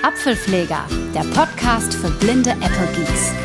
Apfelpfleger, 0.03 0.85
der 1.15 1.23
Podcast 1.33 1.95
für 1.95 2.11
blinde 2.11 2.51
Apple 2.51 2.89
Geeks. 2.97 3.44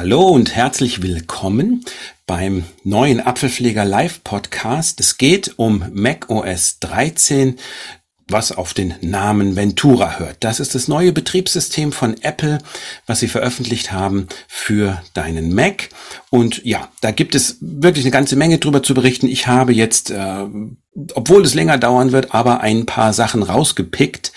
Hallo 0.00 0.28
und 0.28 0.54
herzlich 0.54 1.02
willkommen 1.02 1.84
beim 2.24 2.62
neuen 2.84 3.20
Apfelpfleger 3.20 3.84
Live 3.84 4.22
Podcast. 4.22 5.00
Es 5.00 5.18
geht 5.18 5.54
um 5.56 5.86
Mac 5.92 6.30
OS 6.30 6.78
13, 6.78 7.56
was 8.28 8.52
auf 8.52 8.74
den 8.74 8.94
Namen 9.00 9.56
Ventura 9.56 10.20
hört. 10.20 10.36
Das 10.38 10.60
ist 10.60 10.76
das 10.76 10.86
neue 10.86 11.10
Betriebssystem 11.10 11.90
von 11.90 12.14
Apple, 12.22 12.58
was 13.06 13.18
sie 13.18 13.26
veröffentlicht 13.26 13.90
haben 13.90 14.28
für 14.46 15.02
deinen 15.14 15.52
Mac. 15.52 15.88
Und 16.30 16.64
ja, 16.64 16.88
da 17.00 17.10
gibt 17.10 17.34
es 17.34 17.56
wirklich 17.60 18.04
eine 18.04 18.12
ganze 18.12 18.36
Menge 18.36 18.58
drüber 18.58 18.84
zu 18.84 18.94
berichten. 18.94 19.26
Ich 19.26 19.48
habe 19.48 19.72
jetzt, 19.72 20.12
äh, 20.12 20.44
obwohl 21.14 21.42
es 21.42 21.54
länger 21.54 21.76
dauern 21.76 22.12
wird, 22.12 22.32
aber 22.32 22.60
ein 22.60 22.86
paar 22.86 23.12
Sachen 23.12 23.42
rausgepickt 23.42 24.30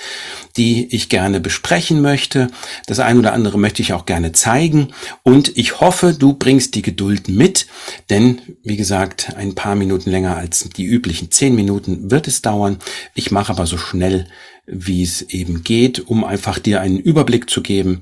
die 0.58 0.94
ich 0.94 1.10
gerne 1.10 1.40
besprechen 1.40 2.02
möchte. 2.02 2.48
Das 2.88 3.00
eine 3.00 3.20
oder 3.20 3.34
andere 3.34 3.58
möchte 3.58 3.82
ich 3.82 3.94
auch 3.94 4.06
gerne 4.06 4.32
zeigen. 4.32 4.90
Und 5.24 5.58
ich 5.58 5.80
hoffe, 5.80 6.14
du 6.14 6.34
bringst 6.34 6.76
die 6.76 6.82
Geduld 6.82 7.30
mit, 7.30 7.68
denn 8.10 8.42
wie 8.64 8.78
gesagt, 8.78 9.36
ein 9.36 9.56
paar 9.56 9.76
Minuten 9.76 10.10
länger 10.10 10.38
als 10.38 10.70
die 10.76 10.86
üblichen 10.86 11.32
zehn 11.32 11.56
Minuten 11.56 12.12
wird 12.12 12.28
es 12.28 12.42
dauern. 12.42 12.80
Ich 13.16 13.32
mache 13.32 13.52
aber 13.52 13.66
so 13.66 13.78
schnell, 13.78 14.28
wie 14.66 15.04
es 15.04 15.22
eben 15.22 15.64
geht, 15.64 16.00
um 16.00 16.24
einfach 16.24 16.60
dir 16.60 16.82
einen 16.82 17.00
Überblick 17.00 17.50
zu 17.50 17.62
geben. 17.62 18.02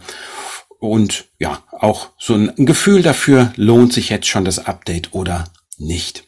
Und 0.80 1.26
ja, 1.40 1.64
auch 1.72 2.10
so 2.18 2.36
ein 2.36 2.66
Gefühl 2.66 3.02
dafür, 3.02 3.52
lohnt 3.56 3.92
sich 3.92 4.10
jetzt 4.10 4.28
schon 4.28 4.46
das 4.46 4.60
Update 4.60 5.14
oder 5.14 5.46
nicht. 5.78 6.24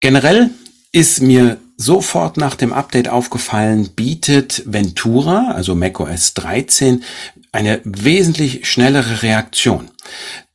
Generell 0.00 0.50
ist 0.90 1.22
mir 1.22 1.58
sofort 1.82 2.36
nach 2.36 2.54
dem 2.54 2.72
Update 2.72 3.08
aufgefallen, 3.08 3.90
bietet 3.94 4.62
Ventura, 4.66 5.52
also 5.52 5.74
macOS 5.74 6.34
13, 6.34 7.02
eine 7.50 7.80
wesentlich 7.84 8.66
schnellere 8.66 9.22
Reaktion. 9.22 9.90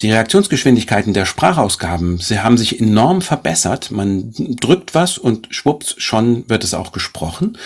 Die 0.02 0.12
Reaktionsgeschwindigkeiten 0.12 1.14
der 1.14 1.26
Sprachausgaben, 1.26 2.18
sie 2.18 2.40
haben 2.40 2.58
sich 2.58 2.80
enorm 2.80 3.22
verbessert. 3.22 3.92
Man 3.92 4.34
drückt 4.36 4.96
was 4.96 5.18
und 5.18 5.48
schwupps, 5.52 5.96
schon 5.98 6.50
wird 6.50 6.64
es 6.64 6.74
auch 6.74 6.92
gesprochen. 6.92 7.58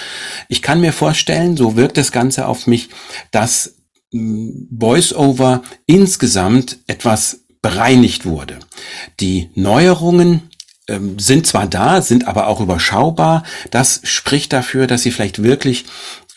Ich 0.50 0.62
kann 0.62 0.82
mir 0.82 0.94
vorstellen, 0.94 1.56
so 1.56 1.76
wirkt 1.76 1.98
das 1.98 2.12
Ganze 2.12 2.48
auf 2.48 2.67
mich, 2.67 2.89
dass 3.32 3.76
hm, 4.12 4.67
VoiceOver 4.70 5.62
insgesamt 5.86 6.80
etwas 6.88 7.42
bereinigt 7.62 8.26
wurde. 8.26 8.59
Die 9.20 9.50
Neuerungen 9.56 10.50
ähm, 10.92 11.17
sind 11.17 11.47
zwar 11.47 11.67
da, 11.67 12.02
sind 12.02 12.28
aber 12.28 12.47
auch 12.47 12.59
überschaubar. 12.59 13.44
Das 13.72 14.02
spricht 14.03 14.53
dafür, 14.53 14.88
dass 14.88 15.03
sie 15.03 15.11
vielleicht 15.11 15.44
wirklich 15.44 15.86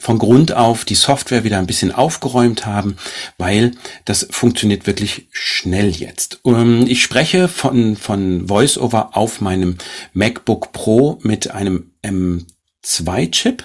von 0.05 0.19
Grund 0.19 0.53
auf 0.53 0.85
die 0.85 0.97
Software 0.97 1.45
wieder 1.45 1.59
ein 1.59 1.67
bisschen 1.67 1.91
aufgeräumt 1.91 2.67
haben, 2.67 2.97
weil 3.39 3.73
das 4.05 4.27
funktioniert 4.31 4.87
wirklich 4.87 5.29
schnell 5.31 5.91
jetzt. 5.91 6.41
Ähm, 6.45 6.85
ich 6.87 7.03
spreche 7.03 7.49
von, 7.49 7.97
von 7.97 8.49
VoiceOver 8.49 9.17
auf 9.17 9.41
meinem 9.41 9.79
MacBook 10.13 10.73
Pro 10.73 11.19
mit 11.23 11.51
einem 11.53 11.93
M2-Chip. 12.03 13.65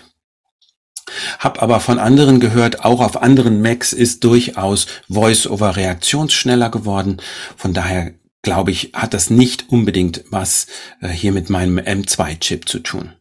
Hab 1.39 1.61
aber 1.61 1.79
von 1.79 1.99
anderen 1.99 2.39
gehört, 2.39 2.85
auch 2.85 3.01
auf 3.01 3.21
anderen 3.21 3.61
Macs 3.61 3.91
ist 3.91 4.23
durchaus 4.23 4.87
VoiceOver 5.09 5.75
reaktionsschneller 5.75 6.69
geworden. 6.69 7.17
Von 7.57 7.73
daher 7.73 8.13
glaube 8.41 8.71
ich, 8.71 8.91
hat 8.93 9.13
das 9.13 9.29
nicht 9.29 9.65
unbedingt 9.69 10.23
was 10.29 10.67
äh, 11.01 11.09
hier 11.09 11.33
mit 11.33 11.49
meinem 11.49 11.77
M2-Chip 11.77 12.69
zu 12.69 12.79
tun. 12.79 13.11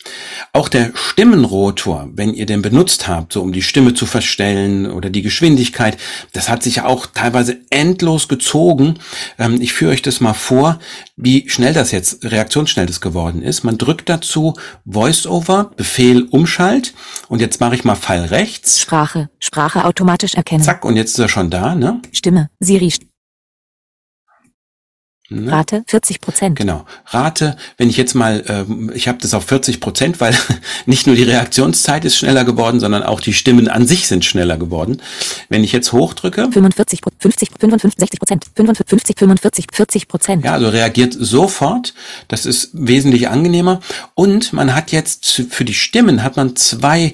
Auch 0.53 0.69
der 0.69 0.93
Stimmenrotor, 0.95 2.09
wenn 2.13 2.35
ihr 2.35 2.47
den 2.47 2.63
benutzt 2.63 3.09
habt, 3.09 3.33
so 3.33 3.43
um 3.43 3.53
die 3.53 3.63
Stimme 3.63 3.95
zu 3.95 4.07
verstellen 4.07 4.91
oder 4.91 5.11
die 5.11 5.23
Geschwindigkeit, 5.23 5.97
das 6.33 6.49
hat 6.49 6.63
sich 6.63 6.77
ja 6.77 6.85
auch 6.85 7.07
teilweise 7.07 7.59
endlos 7.71 8.29
gezogen. 8.29 9.01
Ähm, 9.39 9.61
ich 9.61 9.73
führe 9.73 9.93
euch 9.93 10.03
das 10.03 10.21
mal 10.21 10.35
vor, 10.35 10.79
wie 11.17 11.49
schnell 11.49 11.75
das 11.75 11.91
jetzt, 11.91 12.25
reaktionsschnell 12.25 12.87
das 12.87 13.01
geworden 13.01 13.43
ist. 13.43 13.65
Man 13.65 13.77
drückt 13.77 14.09
dazu 14.09 14.55
VoiceOver, 14.85 15.73
Befehl 15.77 16.29
Umschalt 16.31 16.95
und 17.29 17.41
jetzt 17.41 17.61
mache 17.61 17.75
ich 17.75 17.85
mal 17.85 17.97
Pfeil 17.97 18.25
rechts. 18.27 18.81
Sprache, 18.81 19.31
Sprache 19.41 19.85
automatisch 19.85 20.35
erkennen. 20.35 20.63
Zack, 20.63 20.85
und 20.85 20.97
jetzt 20.97 21.11
ist 21.11 21.19
er 21.19 21.29
schon 21.29 21.51
da, 21.51 21.75
ne? 21.75 22.01
Stimme, 22.13 22.51
Siri, 22.61 22.93
Ne? 25.31 25.53
Rate 25.53 25.85
40 25.87 26.23
Prozent. 26.23 26.57
Genau. 26.57 26.87
Rate, 27.07 27.57
wenn 27.77 27.91
ich 27.91 27.99
jetzt 27.99 28.15
mal, 28.15 28.43
äh, 28.47 28.95
ich 28.95 29.09
habe 29.09 29.19
das 29.21 29.35
auf 29.35 29.45
40 29.45 29.79
Prozent, 29.79 30.21
weil 30.21 30.35
nicht 30.87 31.07
nur 31.07 31.17
die 31.17 31.23
Reaktionszeit 31.23 32.07
ist 32.07 32.17
schneller 32.17 32.45
geworden, 32.45 32.81
sondern 32.81 33.03
auch 33.03 33.21
die 33.21 33.35
Stimmen 33.35 33.69
an 33.69 33.87
sich 33.87 34.09
sind 34.09 34.25
schneller 34.25 34.57
geworden. 34.57 35.03
Wenn 35.51 35.65
ich 35.65 35.73
jetzt 35.73 35.93
hochdrücke. 35.93 36.49
45, 36.51 37.01
50, 37.19 37.51
55, 37.61 38.01
60 38.01 38.21
Prozent. 38.21 38.45
55, 38.57 39.19
45, 39.19 39.67
40 39.71 40.09
Prozent. 40.09 40.45
Ja, 40.47 40.55
also 40.55 40.71
reagiert 40.71 41.15
sofort. 41.19 41.93
Das 42.29 42.47
ist 42.47 42.71
wesentlich 42.73 43.29
angenehmer. 43.29 43.81
Und 44.15 44.55
man 44.55 44.75
hat 44.75 44.93
jetzt 44.93 45.43
für 45.51 45.67
die 45.67 45.75
Stimmen 45.75 46.23
hat 46.23 46.37
man 46.37 46.57
zwei 46.57 47.13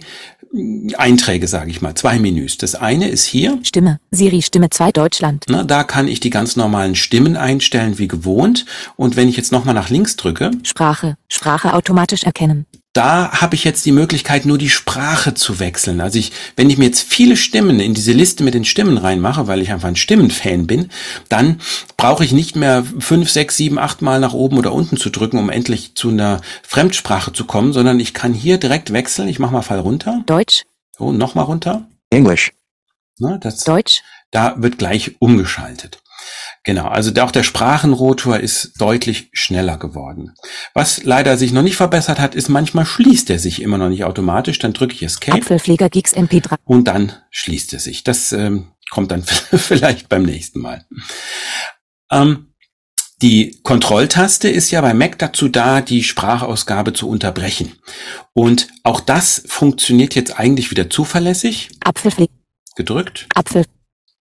Einträge, 0.97 1.49
sage 1.49 1.71
ich 1.71 1.83
mal, 1.83 1.95
zwei 1.95 2.19
Menüs. 2.19 2.59
Das 2.59 2.75
eine 2.75 3.09
ist 3.09 3.25
hier. 3.25 3.59
Stimme, 3.63 3.99
Siri 4.11 4.43
Stimme 4.43 4.71
2 4.71 4.93
Deutschland. 4.93 5.45
Na, 5.49 5.65
da 5.65 5.85
kann 5.85 6.09
ich 6.09 6.21
die 6.21 6.31
ganz 6.31 6.57
normalen 6.57 6.95
Stimmen 6.95 7.37
einstellen 7.37 7.99
wie 7.99 8.09
gewohnt. 8.09 8.67
Und 8.97 9.17
wenn 9.17 9.29
ich 9.29 9.37
jetzt 9.37 9.53
nochmal 9.53 9.75
nach 9.75 9.91
links 9.91 10.17
drücke. 10.17 10.51
Sprache, 10.63 11.17
Sprache 11.29 11.75
automatisch 11.75 12.25
erkennen 12.25 12.67
da 12.95 13.33
habe 13.41 13.57
ich 13.57 13.65
jetzt 13.65 13.85
die 13.87 13.93
Möglichkeit, 13.93 14.47
nur 14.47 14.57
die 14.57 14.71
Sprache 14.71 15.35
zu 15.35 15.59
wechseln. 15.59 16.01
Also 16.01 16.19
ich, 16.19 16.33
wenn 16.57 16.71
ich 16.71 16.79
mir 16.79 16.85
jetzt 16.87 17.03
viele 17.03 17.37
Stimmen 17.37 17.81
in 17.81 17.93
diese 17.93 18.13
Liste 18.13 18.45
mit 18.45 18.55
den 18.55 18.65
Stimmen 18.65 18.99
reinmache, 18.99 19.49
weil 19.49 19.61
ich 19.61 19.73
einfach 19.73 19.89
ein 19.89 19.97
Stimmenfan 19.97 20.69
bin, 20.69 20.91
dann 21.29 21.61
brauche 21.97 22.25
ich 22.25 22.31
nicht 22.31 22.55
mehr 22.55 22.85
fünf, 23.01 23.31
sechs, 23.31 23.57
sieben, 23.57 23.81
acht 23.81 24.01
Mal 24.01 24.21
nach 24.21 24.33
oben 24.33 24.59
oder 24.59 24.73
unten 24.73 24.97
zu 24.97 25.11
drücken, 25.11 25.39
um 25.39 25.51
endlich 25.51 25.97
zu 25.97 26.11
einer 26.11 26.41
Fremdsprache 26.63 27.33
zu 27.33 27.45
kommen, 27.47 27.73
sondern 27.73 27.99
ich 27.99 28.15
kann 28.15 28.33
hier 28.33 28.59
direkt 28.59 28.93
wechseln. 28.93 29.29
Ich 29.29 29.41
mache 29.41 29.53
mal 29.53 29.63
Fall 29.63 29.81
runter. 29.81 30.23
Deutsch. 30.27 30.63
So, 30.97 31.11
nochmal 31.11 31.47
runter. 31.47 31.89
Englisch. 32.11 32.53
Na, 33.19 33.39
das, 33.39 33.65
Deutsch. 33.65 34.03
Da 34.31 34.55
wird 34.59 34.79
gleich 34.79 35.17
umgeschaltet. 35.19 36.01
Genau, 36.65 36.87
also 36.87 37.13
auch 37.21 37.31
der 37.31 37.43
Sprachenrotor 37.43 38.41
ist 38.41 38.81
deutlich 38.81 39.29
schneller 39.33 39.77
geworden. 39.77 40.33
Was 40.73 41.05
leider 41.05 41.37
sich 41.37 41.53
noch 41.53 41.63
nicht 41.63 41.77
verbessert 41.77 42.19
hat, 42.19 42.35
ist 42.35 42.49
manchmal 42.49 42.87
schließt 42.87 43.29
er 43.29 43.39
sich 43.39 43.61
immer 43.61 43.77
noch 43.77 43.91
nicht 43.91 44.05
automatisch. 44.05 44.59
Dann 44.61 44.73
drücke 44.73 44.95
ich 44.95 45.03
Escape. 45.03 45.37
Apfelpfleger 45.37 45.91
Geeks 45.91 46.17
MP3. 46.17 46.57
Und 46.65 46.89
dann 46.89 47.13
schließt 47.31 47.75
er 47.75 47.81
sich. 47.81 48.03
Das 48.03 48.33
ähm, 48.33 48.69
kommt 48.89 49.11
dann 49.11 49.23
vielleicht 49.53 50.09
beim 50.09 50.23
nächsten 50.23 50.61
Mal. 50.61 50.87
Ähm, 52.11 52.55
die 53.21 53.61
Kontrolltaste 53.63 54.49
ist 54.49 54.71
ja 54.71 54.81
bei 54.81 54.95
Mac 54.95 55.19
dazu 55.19 55.49
da, 55.49 55.83
die 55.83 56.03
Sprachausgabe 56.03 56.95
zu 56.95 57.11
unterbrechen. 57.11 57.73
Und 58.33 58.69
auch 58.85 59.01
das 59.01 59.43
funktioniert 59.47 60.15
jetzt 60.15 60.41
eigentlich 60.41 60.71
wieder 60.71 60.89
zuverlässig. 60.89 61.69
Apfelpfleger. 61.85 62.33
Gedrückt. 62.75 63.29
Apfel 63.35 63.67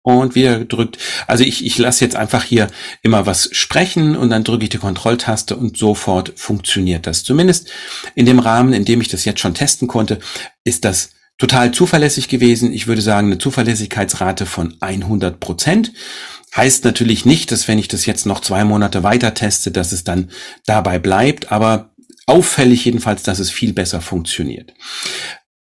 und 0.04 0.36
wieder 0.36 0.60
gedrückt. 0.60 0.98
Also 1.28 1.44
ich, 1.44 1.66
ich 1.66 1.78
lasse 1.78 2.04
jetzt 2.04 2.16
einfach 2.16 2.44
hier 2.44 2.68
immer 3.02 3.26
was 3.26 3.50
sprechen 3.54 4.16
und 4.16 4.30
dann 4.30 4.44
drücke 4.44 4.66
ich 4.66 4.70
die 4.70 4.78
Kontrolltaste 4.78 5.56
und 5.56 5.78
sofort 5.78 6.34
funktioniert 6.36 7.08
das. 7.08 7.24
Zumindest 7.24 7.72
in 8.14 8.26
dem 8.26 8.40
Rahmen, 8.40 8.74
in 8.74 8.86
dem 8.86 9.02
ich 9.02 9.08
das 9.08 9.26
jetzt 9.26 9.40
schon 9.40 9.54
testen 9.54 9.88
konnte, 9.88 10.20
ist 10.64 10.86
das 10.86 11.12
total 11.38 11.72
zuverlässig 11.72 12.28
gewesen. 12.28 12.74
Ich 12.74 12.86
würde 12.88 13.02
sagen, 13.02 13.28
eine 13.28 13.38
Zuverlässigkeitsrate 13.38 14.46
von 14.46 14.76
100 14.82 15.40
Prozent. 15.40 15.94
Heißt 16.56 16.86
natürlich 16.86 17.26
nicht, 17.26 17.52
dass 17.52 17.68
wenn 17.68 17.80
ich 17.80 17.88
das 17.88 18.06
jetzt 18.06 18.26
noch 18.26 18.42
zwei 18.42 18.64
Monate 18.64 19.02
weiter 19.02 19.34
teste, 19.34 19.72
dass 19.72 19.92
es 19.92 20.04
dann 20.04 20.30
dabei 20.66 21.00
bleibt, 21.00 21.52
aber 21.52 21.94
auffällig 22.28 22.86
jedenfalls, 22.86 23.24
dass 23.24 23.40
es 23.40 23.50
viel 23.50 23.74
besser 23.74 24.02
funktioniert. 24.02 24.74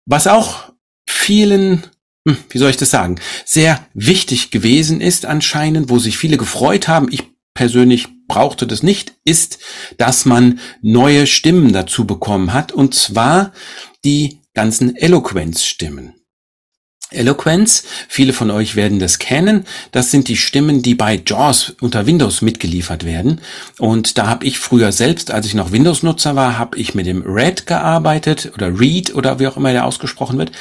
Was 0.06 0.26
auch 0.26 0.72
vielen 1.08 1.84
wie 2.24 2.58
soll 2.58 2.70
ich 2.70 2.76
das 2.76 2.90
sagen, 2.90 3.16
sehr 3.44 3.86
wichtig 3.94 4.50
gewesen 4.50 5.00
ist 5.00 5.26
anscheinend, 5.26 5.90
wo 5.90 5.98
sich 5.98 6.18
viele 6.18 6.36
gefreut 6.36 6.88
haben. 6.88 7.08
Ich 7.10 7.24
persönlich 7.54 8.08
brauchte 8.28 8.66
das 8.66 8.82
nicht, 8.82 9.14
ist, 9.24 9.58
dass 9.98 10.24
man 10.24 10.60
neue 10.80 11.26
Stimmen 11.26 11.72
dazu 11.72 12.06
bekommen 12.06 12.52
hat, 12.52 12.72
und 12.72 12.94
zwar 12.94 13.52
die 14.04 14.40
ganzen 14.54 14.96
Eloquenzstimmen. 14.96 16.14
Eloquence, 17.14 17.84
viele 18.08 18.32
von 18.32 18.50
euch 18.50 18.76
werden 18.76 18.98
das 18.98 19.18
kennen, 19.18 19.64
das 19.90 20.10
sind 20.10 20.28
die 20.28 20.36
Stimmen, 20.36 20.82
die 20.82 20.94
bei 20.94 21.20
JAWS 21.24 21.74
unter 21.80 22.06
Windows 22.06 22.42
mitgeliefert 22.42 23.04
werden. 23.04 23.40
Und 23.78 24.18
da 24.18 24.26
habe 24.26 24.46
ich 24.46 24.58
früher 24.58 24.92
selbst, 24.92 25.30
als 25.30 25.46
ich 25.46 25.54
noch 25.54 25.72
Windows-Nutzer 25.72 26.36
war, 26.36 26.58
habe 26.58 26.78
ich 26.78 26.94
mit 26.94 27.06
dem 27.06 27.22
Red 27.22 27.66
gearbeitet 27.66 28.52
oder 28.54 28.78
Read 28.78 29.14
oder 29.14 29.38
wie 29.38 29.46
auch 29.46 29.56
immer 29.56 29.72
der 29.72 29.84
ausgesprochen 29.84 30.38
wird. 30.38 30.52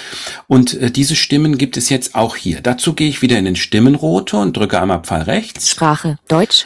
Und 0.47 0.73
äh, 0.75 0.91
diese 0.91 1.15
Stimmen 1.15 1.57
gibt 1.57 1.77
es 1.77 1.89
jetzt 1.89 2.15
auch 2.15 2.35
hier. 2.35 2.61
Dazu 2.61 2.93
gehe 2.93 3.09
ich 3.09 3.21
wieder 3.21 3.37
in 3.37 3.45
den 3.45 3.55
Stimmenrotor 3.55 4.41
und 4.41 4.55
drücke 4.55 4.81
einmal 4.81 5.01
Pfeil 5.01 5.23
rechts. 5.23 5.69
Sprache, 5.69 6.17
Deutsch. 6.27 6.65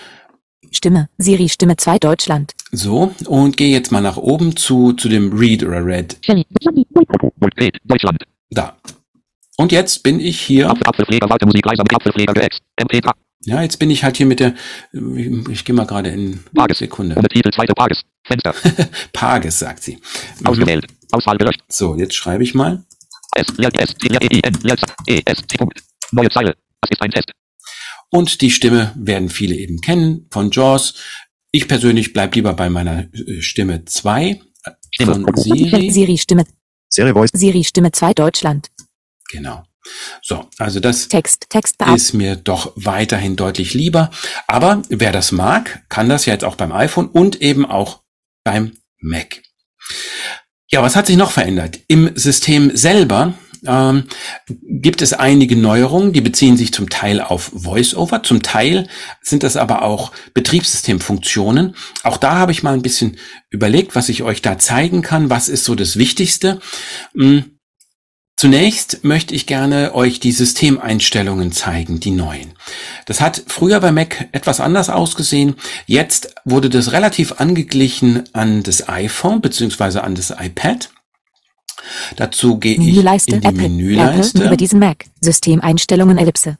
Stimme, 0.71 1.09
Siri, 1.17 1.47
Stimme 1.47 1.77
2 1.77 1.99
Deutschland. 1.99 2.51
So, 2.71 3.13
und 3.27 3.55
gehe 3.55 3.71
jetzt 3.71 3.91
mal 3.91 4.01
nach 4.01 4.17
oben 4.17 4.57
zu, 4.57 4.93
zu 4.93 5.07
dem 5.07 5.31
Read 5.38 5.63
oder 5.63 5.85
Red. 5.85 6.17
Red, 7.57 7.77
Deutschland. 7.85 8.23
Da. 8.49 8.75
Und 9.57 9.71
jetzt 9.71 10.03
bin 10.03 10.19
ich 10.19 10.39
hier. 10.41 10.69
Apfel, 10.69 10.85
Apfelpfleger, 10.85 11.29
Warte, 11.29 11.45
Musik, 11.45 11.65
leiser 11.65 11.83
mit 11.83 11.93
Apfelpfleger, 11.95 12.33
geäxt. 12.33 12.61
MP3. 12.79 13.11
Ja, 13.41 13.61
jetzt 13.61 13.77
bin 13.77 13.89
ich 13.91 14.03
halt 14.03 14.17
hier 14.17 14.25
mit 14.25 14.39
der, 14.39 14.55
ich 15.49 15.65
gehe 15.65 15.75
mal 15.75 15.85
gerade 15.85 16.09
in 16.09 16.43
Pages. 16.55 16.79
Sekunde. 16.79 17.15
Ohne 17.15 17.27
Titel, 17.27 17.51
zweite 17.51 17.73
Pages. 17.73 18.01
Fenster. 18.25 18.55
Pages, 19.13 19.59
sagt 19.59 19.83
sie. 19.83 19.99
Ausgewählt. 20.43 20.87
Auswahl 21.11 21.37
gelöscht. 21.37 21.61
So, 21.69 21.95
jetzt 21.95 22.15
schreibe 22.15 22.43
ich 22.43 22.55
mal. 22.55 22.83
S, 23.35 23.47
Leer, 23.57 23.69
S, 23.77 23.93
T, 23.95 24.07
Leer, 24.07 24.21
E, 24.21 24.37
I, 24.37 24.41
N, 24.43 24.53
Leer, 24.63 24.77
E, 25.07 25.21
S, 25.25 25.45
T, 25.47 25.57
Punkt. 25.57 25.79
Neue 26.11 26.29
Zeile. 26.29 26.55
Das 26.81 26.89
ist 26.89 27.01
ein 27.01 27.11
Test. 27.11 27.31
Und 28.09 28.41
die 28.41 28.51
Stimme 28.51 28.93
werden 28.95 29.29
viele 29.29 29.55
eben 29.55 29.79
kennen 29.81 30.27
von 30.31 30.49
Jaws. 30.51 30.95
Ich 31.51 31.67
persönlich 31.67 32.13
bleib 32.13 32.33
lieber 32.35 32.53
bei 32.53 32.69
meiner 32.69 33.05
äh, 33.13 33.41
Stimme 33.41 33.85
2 33.85 34.41
Stimme. 34.91 35.13
von 35.13 35.35
Siri. 35.35 35.91
Siri, 35.91 36.17
Stimme, 36.17 36.45
Serie 36.89 37.13
Voice. 37.13 37.29
Siri, 37.33 37.63
Stimme 37.63 37.91
2 37.91 38.13
Deutschland. 38.13 38.69
Genau. 39.31 39.63
So, 40.22 40.50
also 40.57 40.80
das 40.80 41.07
Text, 41.07 41.48
Text 41.50 41.75
ist 41.95 42.13
mir 42.13 42.36
doch 42.36 42.74
weiterhin 42.75 43.36
deutlich 43.36 43.74
lieber. 43.74 44.10
Aber 44.48 44.81
wer 44.89 45.12
das 45.12 45.31
mag, 45.31 45.83
kann 45.89 46.10
das 46.10 46.25
ja 46.25 46.33
jetzt 46.33 46.44
auch 46.44 46.56
beim 46.56 46.72
iPhone 46.72 47.07
und 47.07 47.42
eben 47.42 47.66
auch 47.66 48.01
beim 48.44 48.74
Mac. 49.00 49.42
Ja, 50.72 50.81
was 50.81 50.95
hat 50.95 51.06
sich 51.07 51.18
noch 51.18 51.31
verändert? 51.31 51.80
Im 51.88 52.12
System 52.16 52.75
selber 52.75 53.36
ähm, 53.68 54.06
gibt 54.48 55.01
es 55.01 55.13
einige 55.13 55.56
Neuerungen, 55.56 56.13
die 56.13 56.22
beziehen 56.22 56.57
sich 56.57 56.74
zum 56.74 56.89
Teil 56.89 57.22
auf 57.22 57.51
VoiceOver, 57.54 58.24
zum 58.24 58.42
Teil 58.42 58.88
sind 59.22 59.44
das 59.44 59.57
aber 59.57 59.83
auch 59.83 60.12
Betriebssystemfunktionen. 60.33 61.75
Auch 62.04 62.18
da 62.18 62.36
habe 62.36 62.51
ich 62.51 62.63
mal 62.63 62.74
ein 62.74 62.81
bisschen 62.81 63.18
überlegt, 63.50 63.95
was 63.95 64.10
ich 64.10 64.24
euch 64.24 64.42
da 64.42 64.57
zeigen 64.57 65.01
kann. 65.01 65.30
Was 65.30 65.48
ist 65.48 65.66
so 65.66 65.75
das 65.75 65.98
Wichtigste? 65.98 66.60
Hm, 67.16 67.54
Zunächst 68.37 69.03
möchte 69.03 69.33
ich 69.33 69.45
gerne 69.45 69.95
euch 69.95 70.19
die 70.19 70.33
Systemeinstellungen 70.33 71.53
zeigen, 71.53 72.01
die 72.01 72.11
neuen. 72.11 72.53
Das 73.05 73.21
hat 73.21 73.43
früher 73.47 73.79
bei 73.79 73.93
Mac 73.93 74.27
etwas 74.33 74.59
anders 74.59 74.89
ausgesehen. 74.89 75.55
Jetzt 75.85 76.35
wurde 76.43 76.69
das 76.69 76.91
relativ 76.91 77.39
angeglichen 77.39 78.23
an 78.33 78.61
das 78.61 78.89
iPhone 78.89 79.39
beziehungsweise 79.39 80.03
an 80.03 80.15
das 80.15 80.31
iPad. 80.37 80.89
Dazu 82.17 82.57
gehe 82.57 82.73
ich 82.73 82.79
in 82.79 82.83
die 82.83 82.91
Menüleiste. 82.91 84.38
Apple, 84.38 84.45
über 84.47 84.57
diesen 84.57 84.79
Mac. 84.79 85.05
Systemeinstellungen, 85.21 86.17
Ellipse. 86.17 86.57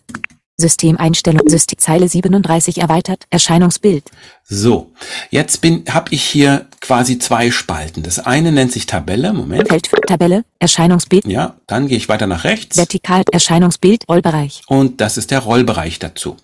Systemeinstellung, 0.57 1.48
System, 1.48 1.78
Zeile 1.80 2.07
37 2.07 2.78
erweitert, 2.80 3.25
Erscheinungsbild. 3.30 4.04
So, 4.48 4.92
jetzt 5.31 5.62
bin 5.62 5.84
habe 5.90 6.13
ich 6.13 6.24
hier 6.24 6.68
quasi 6.80 7.19
zwei 7.19 7.52
Spalten. 7.52 8.04
Das 8.04 8.19
eine 8.19 8.52
nennt 8.52 8.72
sich 8.72 8.86
Tabelle. 8.86 9.34
Moment. 9.34 9.68
Feld 9.68 9.88
für 9.88 10.00
Tabelle, 10.02 10.46
Erscheinungsbild, 10.60 11.25
Ja, 11.25 11.56
dann 11.68 11.88
gehe 11.88 11.98
ich 11.98 12.07
weiter 12.10 12.28
nach 12.28 12.44
rechts 12.44 12.78
vertikal, 12.78 13.24
Erscheinungsbild, 13.31 14.07
Rollbereich. 14.07 14.62
und 14.68 15.02
das 15.02 15.18
ist 15.18 15.31
der 15.31 15.40
Rollbereich 15.40 16.00
dazu. 16.00 16.38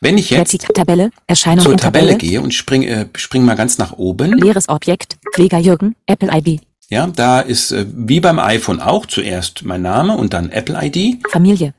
Wenn 0.00 0.16
ich 0.16 0.30
jetzt 0.30 0.52
Vertikal, 0.52 0.72
Tabelle, 0.74 1.10
Erscheinung 1.26 1.64
zur 1.64 1.76
Tabelle 1.76 2.12
Tabelle, 2.12 2.18
gehe 2.18 2.40
und 2.40 2.54
spring, 2.54 2.82
äh, 2.84 3.06
spring 3.16 3.44
mal 3.44 3.56
ganz 3.56 3.78
nach 3.78 3.92
oben, 3.92 4.32
leeres 4.38 4.68
Objekt, 4.68 5.18
Pfleger 5.34 5.58
Jürgen, 5.58 5.96
Apple 6.06 6.30
ID, 6.32 6.60
ja, 6.88 7.06
da 7.06 7.38
ist 7.40 7.70
äh, 7.70 7.86
wie 7.94 8.18
beim 8.20 8.38
iPhone 8.40 8.80
auch 8.80 9.06
zuerst 9.06 9.64
mein 9.64 9.82
Name 9.82 10.16
und 10.16 10.32
dann 10.32 10.50
Apple 10.50 10.76
ID. 10.82 11.18
Familie. 11.30 11.72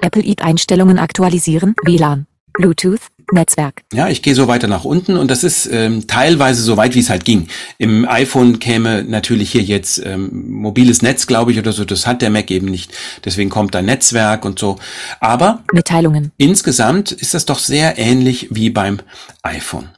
Apple 0.00 0.22
ID 0.24 0.42
Einstellungen 0.42 0.98
aktualisieren, 0.98 1.74
WLAN, 1.84 2.26
Bluetooth, 2.54 3.00
Netzwerk. 3.32 3.82
Ja, 3.92 4.08
ich 4.08 4.22
gehe 4.22 4.34
so 4.34 4.48
weiter 4.48 4.68
nach 4.68 4.84
unten 4.84 5.16
und 5.16 5.30
das 5.30 5.44
ist 5.44 5.66
ähm, 5.66 6.06
teilweise 6.06 6.62
so 6.62 6.76
weit, 6.76 6.94
wie 6.94 7.00
es 7.00 7.10
halt 7.10 7.24
ging. 7.24 7.48
Im 7.78 8.06
iPhone 8.08 8.58
käme 8.58 9.02
natürlich 9.02 9.50
hier 9.50 9.62
jetzt 9.62 9.98
ähm, 10.04 10.50
mobiles 10.50 11.02
Netz, 11.02 11.26
glaube 11.26 11.52
ich, 11.52 11.58
oder 11.58 11.72
so. 11.72 11.84
Das 11.84 12.06
hat 12.06 12.22
der 12.22 12.30
Mac 12.30 12.50
eben 12.50 12.66
nicht. 12.66 12.92
Deswegen 13.24 13.50
kommt 13.50 13.74
da 13.74 13.82
Netzwerk 13.82 14.44
und 14.44 14.58
so. 14.58 14.78
Aber 15.20 15.64
Mitteilungen, 15.72 16.32
insgesamt 16.36 17.12
ist 17.12 17.34
das 17.34 17.46
doch 17.46 17.58
sehr 17.58 17.98
ähnlich 17.98 18.48
wie 18.50 18.70
beim 18.70 19.00
iPhone. 19.42 19.88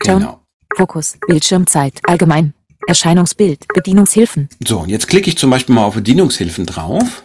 Ton. 0.00 0.20
Genau. 0.20 0.40
Fokus, 0.76 1.16
Bildschirmzeit, 1.26 2.00
allgemein, 2.04 2.54
Erscheinungsbild, 2.86 3.66
Bedienungshilfen, 3.74 4.48
So, 4.66 4.80
und 4.80 4.90
jetzt 4.90 5.08
klicke 5.08 5.28
ich 5.28 5.38
zum 5.38 5.50
Beispiel 5.50 5.74
mal 5.74 5.84
auf 5.84 5.94
Bedienungshilfen 5.94 6.66
drauf. 6.66 7.24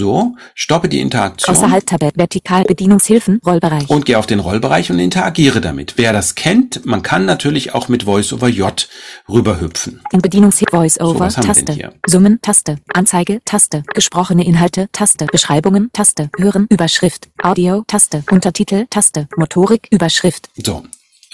So, 0.00 0.34
stoppe 0.54 0.88
die 0.88 0.98
Interaktion. 1.00 1.54
außerhalb 1.54 1.84
Tabelle, 1.86 2.12
vertikal, 2.14 2.64
Bedienungshilfen, 2.64 3.38
Rollbereich. 3.44 3.90
und 3.90 4.06
gehe 4.06 4.18
auf 4.18 4.24
den 4.24 4.40
Rollbereich 4.40 4.90
und 4.90 4.98
interagiere 4.98 5.60
damit. 5.60 5.92
Wer 5.96 6.14
das 6.14 6.34
kennt, 6.36 6.86
man 6.86 7.02
kann 7.02 7.26
natürlich 7.26 7.74
auch 7.74 7.88
mit 7.88 8.06
VoiceOver 8.06 8.48
J 8.48 8.88
rüberhüpfen. 9.28 10.00
In 10.10 10.22
Bedienungshilfe 10.22 10.74
Voice-Over, 10.74 11.28
So, 11.28 11.42
Taste. 11.42 11.92
Summen, 12.06 12.38
Taste. 12.40 12.78
Anzeige, 12.94 13.42
Taste. 13.44 13.82
Gesprochene 13.92 14.46
Inhalte, 14.46 14.88
Taste. 14.90 15.26
Beschreibungen, 15.26 15.90
Taste. 15.92 16.30
Hören, 16.38 16.66
Überschrift. 16.70 17.28
Audio, 17.42 17.84
Taste. 17.86 18.24
Untertitel, 18.30 18.86
Taste. 18.88 19.28
Motorik, 19.36 19.86
Überschrift. 19.90 20.48
So, 20.64 20.82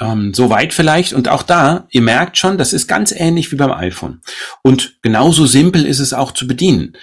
ähm, 0.00 0.34
soweit 0.34 0.74
vielleicht. 0.74 1.12
Und 1.12 1.28
auch 1.28 1.42
da, 1.44 1.86
ihr 1.90 2.02
merkt 2.02 2.36
schon, 2.36 2.58
das 2.58 2.72
ist 2.72 2.86
ganz 2.88 3.12
ähnlich 3.12 3.52
wie 3.52 3.56
beim 3.56 3.70
iPhone. 3.72 4.20
Und 4.62 4.98
genauso 5.02 5.46
simpel 5.46 5.86
ist 5.86 6.00
es 6.00 6.12
auch 6.12 6.32
zu 6.32 6.46
bedienen. 6.48 6.96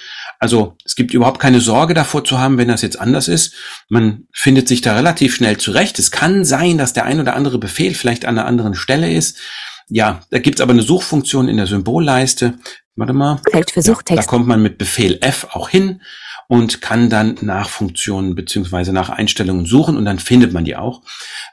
Also 0.44 0.76
es 0.84 0.96
gibt 0.98 1.14
überhaupt 1.14 1.40
keine 1.40 1.62
Sorge 1.62 1.94
davor 1.94 2.26
zu 2.26 2.38
haben, 2.38 2.58
wenn 2.58 2.68
das 2.68 2.82
jetzt 2.82 3.00
anders 3.00 3.30
ist. 3.30 3.54
Man 3.88 4.28
findet 4.34 4.68
sich 4.68 4.82
da 4.82 4.94
relativ 4.94 5.34
schnell 5.36 5.56
zurecht. 5.56 5.98
Es 6.00 6.12
kann 6.12 6.44
sein, 6.44 6.78
dass 6.78 6.92
der 6.92 7.06
ein 7.06 7.22
oder 7.22 7.38
andere 7.38 7.60
Befehl 7.60 7.94
vielleicht 7.94 8.26
an 8.26 8.38
einer 8.38 8.46
anderen 8.46 8.76
Stelle 8.76 9.10
ist. 9.10 9.38
Ja, 9.88 10.20
da 10.32 10.40
gibt's 10.40 10.60
aber 10.60 10.74
eine 10.74 10.82
Suchfunktion 10.82 11.48
in 11.48 11.56
der 11.56 11.66
Symbolleiste. 11.68 12.56
Warte 12.98 13.14
mal. 13.14 13.40
Feld 13.50 13.72
für 13.72 13.80
Ja, 13.80 13.84
Suchtext. 13.86 14.22
da 14.22 14.28
kommt 14.30 14.46
man 14.46 14.62
mit 14.62 14.78
Befehl 14.78 15.18
F 15.22 15.48
auch 15.52 15.70
hin 15.70 16.02
und 16.50 16.82
kann 16.82 17.10
dann 17.10 17.38
nach 17.40 17.70
Funktionen 17.70 18.36
beziehungsweise 18.36 18.92
nach 18.92 19.08
Einstellungen 19.08 19.66
suchen 19.66 19.96
und 19.96 20.04
dann 20.04 20.20
findet 20.20 20.52
man 20.52 20.66
die 20.66 20.76
auch. 20.76 21.04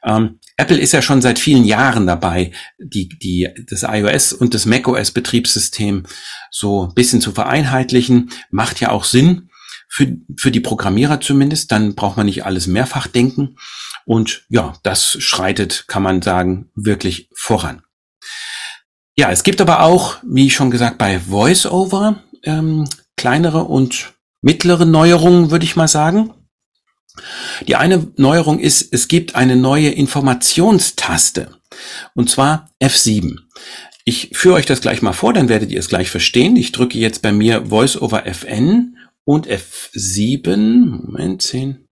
Ähm, 0.02 0.40
Apple 0.60 0.78
ist 0.78 0.92
ja 0.92 1.00
schon 1.00 1.22
seit 1.22 1.38
vielen 1.38 1.64
Jahren 1.64 2.06
dabei, 2.06 2.52
die, 2.78 3.08
die, 3.08 3.48
das 3.68 3.82
iOS 3.82 4.34
und 4.34 4.52
das 4.52 4.66
macOS 4.66 5.10
Betriebssystem 5.10 6.04
so 6.50 6.88
ein 6.88 6.94
bisschen 6.94 7.20
zu 7.20 7.32
vereinheitlichen. 7.32 8.30
Macht 8.50 8.78
ja 8.80 8.90
auch 8.90 9.04
Sinn 9.04 9.48
für, 9.88 10.16
für 10.36 10.50
die 10.50 10.60
Programmierer 10.60 11.20
zumindest. 11.20 11.72
Dann 11.72 11.94
braucht 11.94 12.18
man 12.18 12.26
nicht 12.26 12.44
alles 12.44 12.66
mehrfach 12.66 13.06
denken. 13.06 13.56
Und 14.04 14.44
ja, 14.48 14.74
das 14.82 15.16
schreitet, 15.20 15.86
kann 15.88 16.02
man 16.02 16.20
sagen, 16.20 16.70
wirklich 16.74 17.30
voran. 17.34 17.82
Ja, 19.16 19.30
es 19.30 19.42
gibt 19.42 19.60
aber 19.60 19.80
auch, 19.80 20.18
wie 20.22 20.50
schon 20.50 20.70
gesagt, 20.70 20.98
bei 20.98 21.20
VoiceOver 21.26 22.22
ähm, 22.42 22.88
kleinere 23.16 23.64
und 23.64 24.12
mittlere 24.42 24.84
Neuerungen, 24.84 25.50
würde 25.50 25.64
ich 25.64 25.76
mal 25.76 25.88
sagen. 25.88 26.34
Die 27.66 27.76
eine 27.76 28.06
Neuerung 28.16 28.58
ist, 28.58 28.92
es 28.92 29.08
gibt 29.08 29.34
eine 29.34 29.56
neue 29.56 29.90
Informationstaste. 29.90 31.56
Und 32.14 32.30
zwar 32.30 32.70
F7. 32.82 33.38
Ich 34.04 34.30
führe 34.32 34.56
euch 34.56 34.66
das 34.66 34.80
gleich 34.80 35.02
mal 35.02 35.12
vor, 35.12 35.32
dann 35.32 35.48
werdet 35.48 35.70
ihr 35.70 35.78
es 35.78 35.88
gleich 35.88 36.10
verstehen. 36.10 36.56
Ich 36.56 36.72
drücke 36.72 36.98
jetzt 36.98 37.22
bei 37.22 37.32
mir 37.32 37.70
VoiceOver 37.70 38.26
FN 38.26 38.96
und 39.24 39.46
F7. 39.48 40.56
Moment, 40.56 41.42
10, 41.42 41.86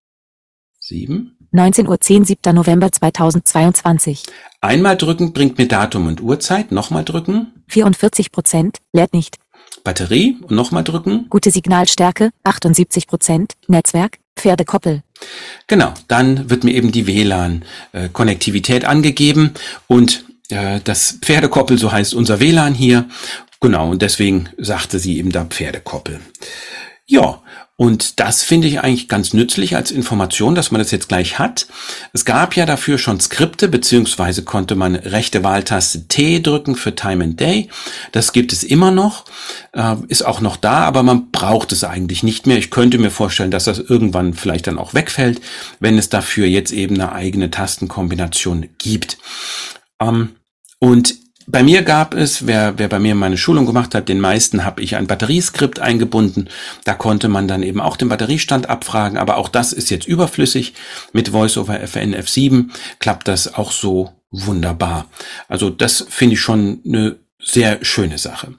7. 0.81 1.37
19.10 1.53 1.87
Uhr, 1.89 2.25
7. 2.25 2.55
November 2.55 2.93
2022. 2.93 4.25
Einmal 4.61 4.97
drücken 4.97 5.33
bringt 5.33 5.57
mir 5.57 5.67
Datum 5.67 6.07
und 6.07 6.21
Uhrzeit. 6.21 6.73
Nochmal 6.73 7.05
drücken. 7.05 7.65
44 7.69 8.33
Prozent, 8.33 8.79
lädt 8.93 9.13
nicht. 9.15 9.39
Batterie 9.89 10.37
und 10.43 10.51
nochmal 10.51 10.85
drücken. 10.85 11.25
Gute 11.31 11.51
Signalstärke, 11.51 12.29
78 12.45 13.07
Prozent. 13.07 13.55
Netzwerk, 13.69 14.19
Pferdekoppel. 14.37 15.03
Genau, 15.67 15.95
dann 16.09 16.51
wird 16.51 16.63
mir 16.63 16.75
eben 16.75 16.93
die 16.93 17.07
WLAN-Konnektivität 17.07 18.85
angegeben 18.85 19.55
und 19.87 20.27
äh, 20.51 20.81
das 20.85 21.19
Pferdekoppel, 21.23 21.79
so 21.79 21.91
heißt 21.91 22.13
unser 22.13 22.39
WLAN 22.39 22.75
hier. 22.75 23.09
Genau, 23.63 23.89
und 23.91 24.03
deswegen 24.03 24.51
sagte 24.59 24.99
sie 24.99 25.17
eben 25.17 25.33
da 25.33 25.47
Pferdekoppel. 25.47 26.21
Ja, 27.07 27.41
Und 27.81 28.19
das 28.19 28.43
finde 28.43 28.67
ich 28.67 28.81
eigentlich 28.81 29.07
ganz 29.07 29.35
nützlich 29.35 29.77
als 29.77 29.93
Information, 29.93 30.57
dass 30.57 30.73
man 30.73 30.81
das 30.81 30.91
jetzt 30.91 31.09
gleich 31.09 31.39
hat. 31.39 31.69
Es 32.13 32.25
gab 32.25 32.57
ja 32.57 32.67
dafür 32.67 32.99
schon 32.99 33.21
Skripte, 33.21 33.69
beziehungsweise 33.69 34.43
konnte 34.43 34.75
man 34.75 34.97
rechte 34.97 35.45
Wahltaste 35.45 36.09
T 36.09 36.41
drücken 36.41 36.75
für 36.75 36.97
Time 36.97 37.23
and 37.23 37.39
Day. 37.39 37.69
Das 38.11 38.33
gibt 38.33 38.53
es 38.53 38.65
immer 38.65 38.91
noch, 38.91 39.27
äh, 39.75 39.95
ist 40.09 40.27
auch 40.27 40.41
noch 40.41 40.57
da, 40.57 40.81
aber 40.81 41.05
man 41.05 41.31
braucht 41.31 41.71
es 41.71 41.85
eigentlich 41.85 42.25
nicht 42.25 42.49
mehr. 42.49 42.59
Ich 42.59 42.73
könnte 42.73 42.99
mir 42.99 43.13
vorstellen, 43.13 43.53
dass 43.53 43.63
das 43.63 43.79
irgendwann 43.79 44.35
vielleicht 44.35 44.67
dann 44.67 44.77
auch 44.77 44.95
wegfällt, 44.95 45.41
wenn 45.79 45.99
es 45.99 46.09
dafür 46.09 46.49
jetzt 46.49 46.73
eben 46.73 46.97
eine 46.97 47.13
eigene 47.13 47.49
Tastenkombination 47.49 48.67
gibt. 48.79 49.19
Ähm, 50.01 50.31
und 50.81 51.15
bei 51.51 51.63
mir 51.63 51.83
gab 51.83 52.15
es, 52.15 52.47
wer, 52.47 52.79
wer 52.79 52.89
bei 52.89 52.99
mir 52.99 53.15
meine 53.15 53.39
Schulung 53.39 53.65
gemacht 53.65 53.95
hat, 53.95 54.09
den 54.09 54.21
meisten 54.21 54.65
habe 54.65 54.83
ich 54.83 54.97
ein 54.97 55.07
Batterieskript 55.07 55.81
eingebunden. 55.81 56.49
Da 56.85 56.95
konnte 56.95 57.29
man 57.29 57.49
dann 57.49 57.63
eben 57.63 57.81
auch 57.81 57.97
den 57.97 58.11
Batteriestand 58.11 58.69
abfragen, 58.69 59.17
aber 59.17 59.39
auch 59.39 59.49
das 59.49 59.73
ist 59.73 59.89
jetzt 59.89 60.07
überflüssig. 60.07 60.75
Mit 61.13 61.33
VoiceOver 61.33 61.81
FN 61.81 62.15
F7 62.15 62.67
klappt 62.99 63.29
das 63.29 63.55
auch 63.55 63.73
so 63.73 64.11
wunderbar. 64.31 65.07
Also 65.49 65.71
das 65.71 66.05
finde 66.11 66.35
ich 66.35 66.41
schon 66.41 66.81
eine 66.85 67.17
sehr 67.43 67.79
schöne 67.83 68.19
Sache. 68.19 68.55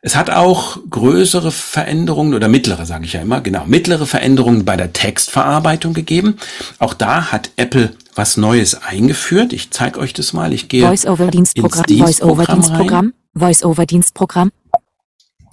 Es 0.00 0.16
hat 0.16 0.30
auch 0.30 0.78
größere 0.88 1.50
Veränderungen 1.50 2.34
oder 2.34 2.48
mittlere, 2.48 2.86
sage 2.86 3.04
ich 3.04 3.14
ja 3.14 3.22
immer, 3.22 3.40
genau, 3.40 3.64
mittlere 3.66 4.06
Veränderungen 4.06 4.64
bei 4.64 4.76
der 4.76 4.92
Textverarbeitung 4.92 5.94
gegeben. 5.94 6.36
Auch 6.78 6.94
da 6.94 7.32
hat 7.32 7.50
Apple 7.56 7.94
was 8.14 8.36
Neues 8.36 8.74
eingeführt. 8.74 9.52
Ich 9.52 9.70
zeige 9.70 9.98
euch 10.00 10.12
das 10.12 10.32
mal. 10.32 10.52
Ich 10.52 10.68
gehe 10.68 10.86
Voice-over-Dienstprogramm, 10.86 11.98
Voice-over-Dienstprogramm, 11.98 13.14
Voice-over-Dienstprogramm. 13.34 14.52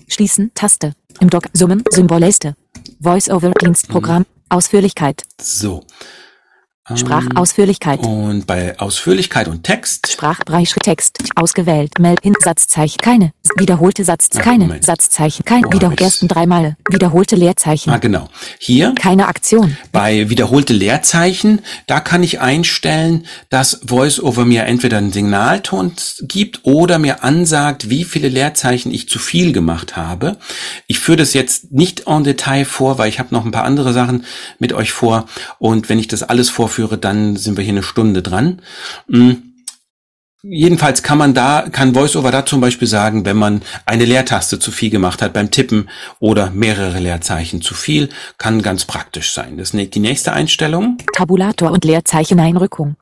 Schließen, 0.08 0.52
Taste. 0.54 0.94
Im 1.20 1.30
Dock, 1.30 1.46
Summen, 1.54 1.84
Symbolleiste. 1.90 2.56
Voice-over-Dienstprogramm, 3.02 4.26
Ausführlichkeit. 4.50 5.24
So. 5.40 5.86
Sprachausführlichkeit. 6.96 8.00
Und 8.02 8.48
bei 8.48 8.78
Ausführlichkeit 8.80 9.48
und 9.48 9.64
Text. 9.64 10.12
Sprachbereich 10.12 10.74
Text. 10.84 11.20
Ausgewählt. 11.36 12.00
Meld 12.00 12.20
in 12.24 12.34
Satzzeichen. 12.40 12.98
Keine. 12.98 13.34
Wiederholte 13.56 14.04
Satz. 14.04 14.30
Ach, 14.36 14.42
Keine. 14.42 14.66
Moment. 14.66 14.84
Satzzeichen. 14.86 15.46
Kein. 15.46 15.64
Wo 15.66 15.72
Wieder 15.72 15.88
hab 15.88 15.94
ich's? 15.94 16.02
ersten 16.02 16.28
drei 16.28 16.46
Male. 16.48 16.78
Wiederholte 16.90 17.36
Leerzeichen. 17.36 17.92
Ah, 17.92 17.98
genau. 17.98 18.30
Hier 18.58 18.94
Keine 18.96 19.28
Aktion. 19.28 19.78
bei 19.92 20.30
wiederholte 20.30 20.74
Leerzeichen, 20.74 21.62
da 21.88 22.00
kann 22.00 22.24
ich 22.24 22.40
einstellen, 22.40 23.28
dass 23.50 23.82
VoiceOver 23.84 24.46
mir 24.46 24.64
entweder 24.64 24.98
einen 24.98 25.12
Signalton 25.12 25.94
gibt 26.22 26.62
oder 26.64 26.98
mir 26.98 27.24
ansagt, 27.24 27.90
wie 27.90 28.04
viele 28.06 28.30
Leerzeichen 28.30 28.92
ich 28.94 29.08
zu 29.08 29.20
viel 29.20 29.52
gemacht 29.54 29.96
habe. 29.98 30.38
Ich 30.88 31.00
führe 31.00 31.18
das 31.18 31.34
jetzt 31.34 31.72
nicht 31.72 32.08
en 32.08 32.24
Detail 32.24 32.66
vor, 32.66 32.98
weil 32.98 33.10
ich 33.10 33.20
habe 33.20 33.34
noch 33.36 33.46
ein 33.46 33.52
paar 33.52 33.66
andere 33.66 33.94
Sachen 33.94 34.26
mit 34.60 34.74
euch 34.74 34.92
vor. 34.92 35.26
Und 35.60 35.90
wenn 35.90 36.00
ich 36.00 36.08
das 36.08 36.24
alles 36.24 36.50
vorführe, 36.72 36.98
dann 36.98 37.36
sind 37.36 37.58
wir 37.58 37.64
hier 37.64 37.74
eine 37.74 37.84
Stunde 37.84 38.22
dran. 38.22 38.62
Mm. 39.08 39.32
Jedenfalls 40.44 41.04
kann 41.04 41.20
man 41.20 41.36
da, 41.36 41.68
kann 41.72 41.94
VoiceOver 41.94 42.32
da 42.32 42.44
zum 42.48 42.62
Beispiel 42.62 42.88
sagen, 42.88 43.26
wenn 43.26 43.38
man 43.38 43.62
eine 43.86 44.06
Leertaste 44.06 44.58
zu 44.58 44.72
viel 44.72 44.90
gemacht 44.90 45.22
hat 45.22 45.34
beim 45.34 45.52
Tippen 45.52 45.88
oder 46.20 46.50
mehrere 46.50 46.98
Leerzeichen 46.98 47.62
zu 47.62 47.76
viel, 47.76 48.10
kann 48.40 48.64
ganz 48.64 48.86
praktisch 48.86 49.34
sein. 49.34 49.60
Das 49.60 49.72
ist 49.72 49.94
die 49.94 50.00
nächste 50.00 50.34
Einstellung. 50.34 50.98
Tabulator 51.14 51.70
und 51.70 51.86
Leerzeicheneinrückung. 51.86 52.96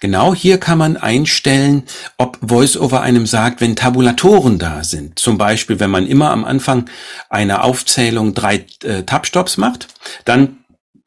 Genau 0.00 0.34
hier 0.34 0.58
kann 0.58 0.76
man 0.76 0.98
einstellen, 0.98 1.84
ob 2.18 2.36
VoiceOver 2.42 3.00
einem 3.00 3.24
sagt, 3.24 3.62
wenn 3.62 3.76
Tabulatoren 3.76 4.58
da 4.58 4.84
sind. 4.84 5.18
Zum 5.18 5.38
Beispiel, 5.38 5.80
wenn 5.80 5.90
man 5.90 6.06
immer 6.06 6.32
am 6.32 6.44
Anfang 6.44 6.84
einer 7.30 7.64
Aufzählung 7.64 8.34
drei 8.34 8.66
äh, 8.82 9.04
Tabstops 9.04 9.56
macht, 9.56 9.88
dann 10.26 10.58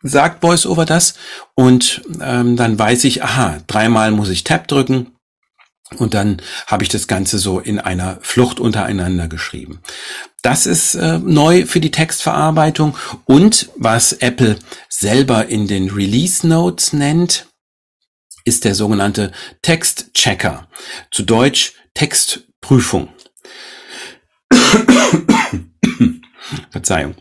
sagt 0.04 0.44
VoiceOver 0.44 0.86
das 0.86 1.16
und 1.56 2.02
ähm, 2.22 2.56
dann 2.56 2.78
weiß 2.78 3.04
ich, 3.06 3.24
aha, 3.24 3.58
dreimal 3.68 4.12
muss 4.12 4.30
ich 4.30 4.44
Tab 4.44 4.68
drücken 4.68 5.18
und 5.96 6.14
dann 6.14 6.42
habe 6.68 6.84
ich 6.84 6.90
das 6.90 7.08
Ganze 7.08 7.40
so 7.40 7.60
in 7.60 7.80
einer 7.80 8.20
Flucht 8.22 8.60
untereinander 8.60 9.28
geschrieben. 9.28 9.80
Das 10.42 10.66
ist 10.66 10.96
äh, 10.96 11.20
neu 11.20 11.66
für 11.66 11.80
die 11.80 11.92
Textverarbeitung 11.92 12.98
und 13.26 13.70
was 13.76 14.14
Apple 14.14 14.58
selber 14.90 15.48
in 15.48 15.68
den 15.68 15.90
Release 15.90 16.46
Notes 16.46 16.94
nennt, 16.94 17.48
ist 18.46 18.66
der 18.66 18.76
sogenannte 18.76 19.32
Textchecker. 19.62 20.68
Zu 21.12 21.24
Deutsch 21.24 21.74
Textprüfung. 21.94 23.10
Verzeihung. 26.72 27.16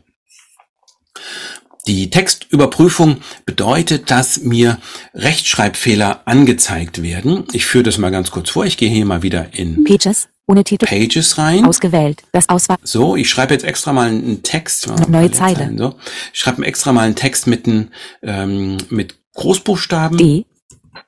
Die 1.87 2.11
Textüberprüfung 2.11 3.19
bedeutet, 3.45 4.11
dass 4.11 4.41
mir 4.41 4.79
Rechtschreibfehler 5.15 6.23
angezeigt 6.25 7.03
werden. 7.03 7.45
Ich 7.53 7.67
führe 7.67 7.85
das 7.85 7.99
mal 7.99 8.11
ganz 8.11 8.31
kurz 8.31 8.51
vor. 8.51 8.65
Ich 8.65 8.77
gehe 8.77 8.91
hier 8.91 9.05
mal 9.05 9.23
wieder 9.23 9.55
in 9.55 9.85
Pages. 9.85 10.29
Ohne 10.49 10.63
Titel. 10.63 10.87
Pages 10.87 11.39
rein. 11.39 11.65
Ausgewählt. 11.65 12.23
Das 12.33 12.49
Auswahl. 12.49 12.77
So, 12.83 13.17
ich 13.17 13.29
schreibe 13.29 13.53
jetzt 13.53 13.65
extra 13.65 13.93
mal 13.93 14.09
einen 14.09 14.43
Text. 14.43 14.87
Neue 15.09 15.31
Zeile. 15.33 15.57
Zeilen, 15.57 15.79
So. 15.79 15.97
Ich 16.33 16.39
schreibe 16.39 16.65
extra 16.65 16.93
mal 16.93 17.03
einen 17.03 17.17
Text 17.17 17.47
mit, 17.49 17.67
ein, 17.67 17.91
ähm, 18.23 18.79
mit 18.91 19.17
Großbuchstaben. 19.35 20.17
D. 20.19 20.47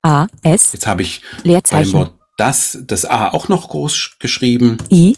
A. 0.02 0.26
S. 0.42 0.72
Jetzt 0.72 0.86
habe 0.86 1.02
ich 1.02 1.22
beim 1.36 1.52
Leerzeichen. 1.52 1.92
Wort 1.92 2.18
das, 2.38 2.78
das 2.86 3.04
A 3.04 3.28
auch 3.28 3.48
noch 3.48 3.68
groß 3.68 4.16
geschrieben. 4.18 4.78
I. 4.90 5.16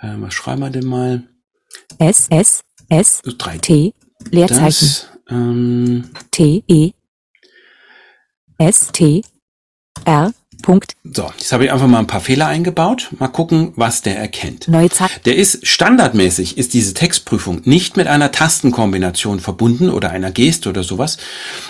Äh, 0.00 0.14
was 0.18 0.34
schreiben 0.34 0.60
wir 0.60 0.70
denn 0.70 0.86
mal? 0.86 1.24
S. 1.98 2.28
S. 2.30 2.60
S. 2.88 3.20
So, 3.24 3.32
drei. 3.36 3.58
T. 3.58 3.94
Leerzeichen. 4.30 4.88
Das, 4.88 5.08
ähm, 5.30 6.04
T. 6.30 6.62
E. 6.68 6.90
S. 8.58 8.88
T. 8.92 9.22
R. 10.04 10.32
Punkt. 10.62 10.92
so, 11.02 11.24
jetzt 11.36 11.52
habe 11.52 11.64
ich 11.64 11.72
einfach 11.72 11.88
mal 11.88 11.98
ein 11.98 12.06
paar 12.06 12.20
Fehler 12.20 12.46
eingebaut. 12.46 13.08
Mal 13.18 13.26
gucken, 13.26 13.72
was 13.74 14.00
der 14.02 14.16
erkennt. 14.16 14.68
Neue 14.68 14.90
Zeile. 14.90 15.10
Der 15.24 15.34
ist 15.34 15.66
standardmäßig, 15.66 16.56
ist 16.56 16.72
diese 16.72 16.94
Textprüfung 16.94 17.62
nicht 17.64 17.96
mit 17.96 18.06
einer 18.06 18.30
Tastenkombination 18.30 19.40
verbunden 19.40 19.90
oder 19.90 20.10
einer 20.10 20.30
Geste 20.30 20.68
oder 20.68 20.84
sowas. 20.84 21.18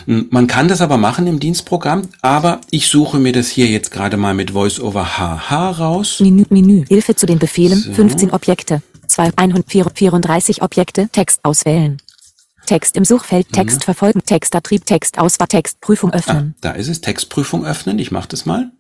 Hm, 0.05 0.27
Man 0.31 0.47
kann 0.47 0.69
das 0.69 0.83
aber 0.83 0.99
machen 0.99 1.27
im 1.27 1.41
Dienstprogramm, 1.41 2.03
aber 2.21 2.61
ich 2.71 2.89
suche 2.89 3.19
mir 3.19 3.33
das 3.33 3.49
hier 3.49 3.67
jetzt 3.69 3.93
gerade 3.93 4.19
mal 4.19 4.35
mit 4.35 4.53
VoiceOver 4.53 5.17
HH 5.19 5.71
raus. 5.79 6.21
Menü. 6.21 6.45
Menü. 6.51 6.85
Hilfe 6.87 7.17
zu 7.17 7.25
den 7.25 7.39
Befehlen. 7.39 7.79
So. 7.79 7.93
15 7.95 8.31
Objekte. 8.33 8.83
2. 9.07 9.31
134 9.37 10.61
Objekte. 10.61 11.09
Text 11.11 11.41
auswählen. 11.45 11.97
Text 12.67 12.97
im 12.97 13.05
Suchfeld. 13.05 13.53
Text 13.53 13.85
verfolgen. 13.85 14.23
Textatrieb. 14.25 14.85
Text 14.87 15.19
Auswahl. 15.19 15.49
Textprüfung 15.49 16.11
Ah, 16.13 16.17
öffnen. 16.19 16.55
da 16.61 16.73
ist 16.73 16.89
es, 16.89 17.01
Textprüfung 17.01 17.65
öffnen. 17.67 17.99
Ich 17.99 18.11
mache 18.11 18.29
das 18.29 18.47
mal. 18.47 18.71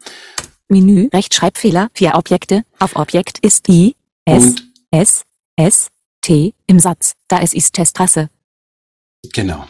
Menü. 0.68 1.08
Rechtschreibfehler. 1.12 1.90
Vier 1.94 2.14
Objekte. 2.14 2.64
Auf 2.78 2.96
Objekt 2.96 3.38
ist 3.40 3.68
I. 3.68 3.96
S. 4.24 4.42
Und 4.44 4.72
S. 4.90 5.22
S. 5.56 5.88
T. 6.22 6.54
Im 6.66 6.78
Satz. 6.78 7.14
Da 7.28 7.40
es 7.40 7.52
ist 7.52 7.72
Testrasse. 7.74 8.30
Genau. 9.32 9.66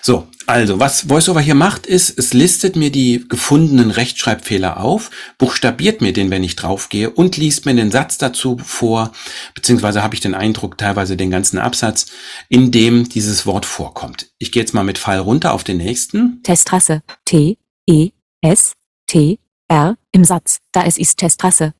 So, 0.00 0.28
also 0.46 0.80
was 0.80 1.10
VoiceOver 1.10 1.40
hier 1.40 1.54
macht, 1.54 1.86
ist, 1.86 2.18
es 2.18 2.32
listet 2.32 2.74
mir 2.74 2.90
die 2.90 3.26
gefundenen 3.28 3.90
Rechtschreibfehler 3.90 4.80
auf, 4.80 5.10
buchstabiert 5.36 6.00
mir 6.00 6.12
den, 6.12 6.30
wenn 6.30 6.42
ich 6.42 6.56
draufgehe 6.56 7.10
und 7.10 7.36
liest 7.36 7.66
mir 7.66 7.74
den 7.74 7.90
Satz 7.90 8.16
dazu 8.16 8.56
vor, 8.64 9.12
beziehungsweise 9.54 10.02
habe 10.02 10.14
ich 10.14 10.20
den 10.20 10.34
Eindruck, 10.34 10.78
teilweise 10.78 11.16
den 11.16 11.30
ganzen 11.30 11.58
Absatz, 11.58 12.06
in 12.48 12.70
dem 12.70 13.08
dieses 13.08 13.44
Wort 13.44 13.66
vorkommt. 13.66 14.30
Ich 14.38 14.52
gehe 14.52 14.62
jetzt 14.62 14.72
mal 14.72 14.84
mit 14.84 14.98
Pfeil 14.98 15.18
runter 15.18 15.52
auf 15.52 15.64
den 15.64 15.76
nächsten. 15.76 16.42
Testrasse. 16.42 17.02
T. 17.26 17.58
E. 17.86 18.10
S. 18.40 18.72
T. 19.06 19.38
R. 19.68 19.96
Im 20.12 20.24
Satz. 20.24 20.60
Da 20.72 20.84
es 20.84 20.96
ist 20.96 21.18
Testrasse. 21.18 21.74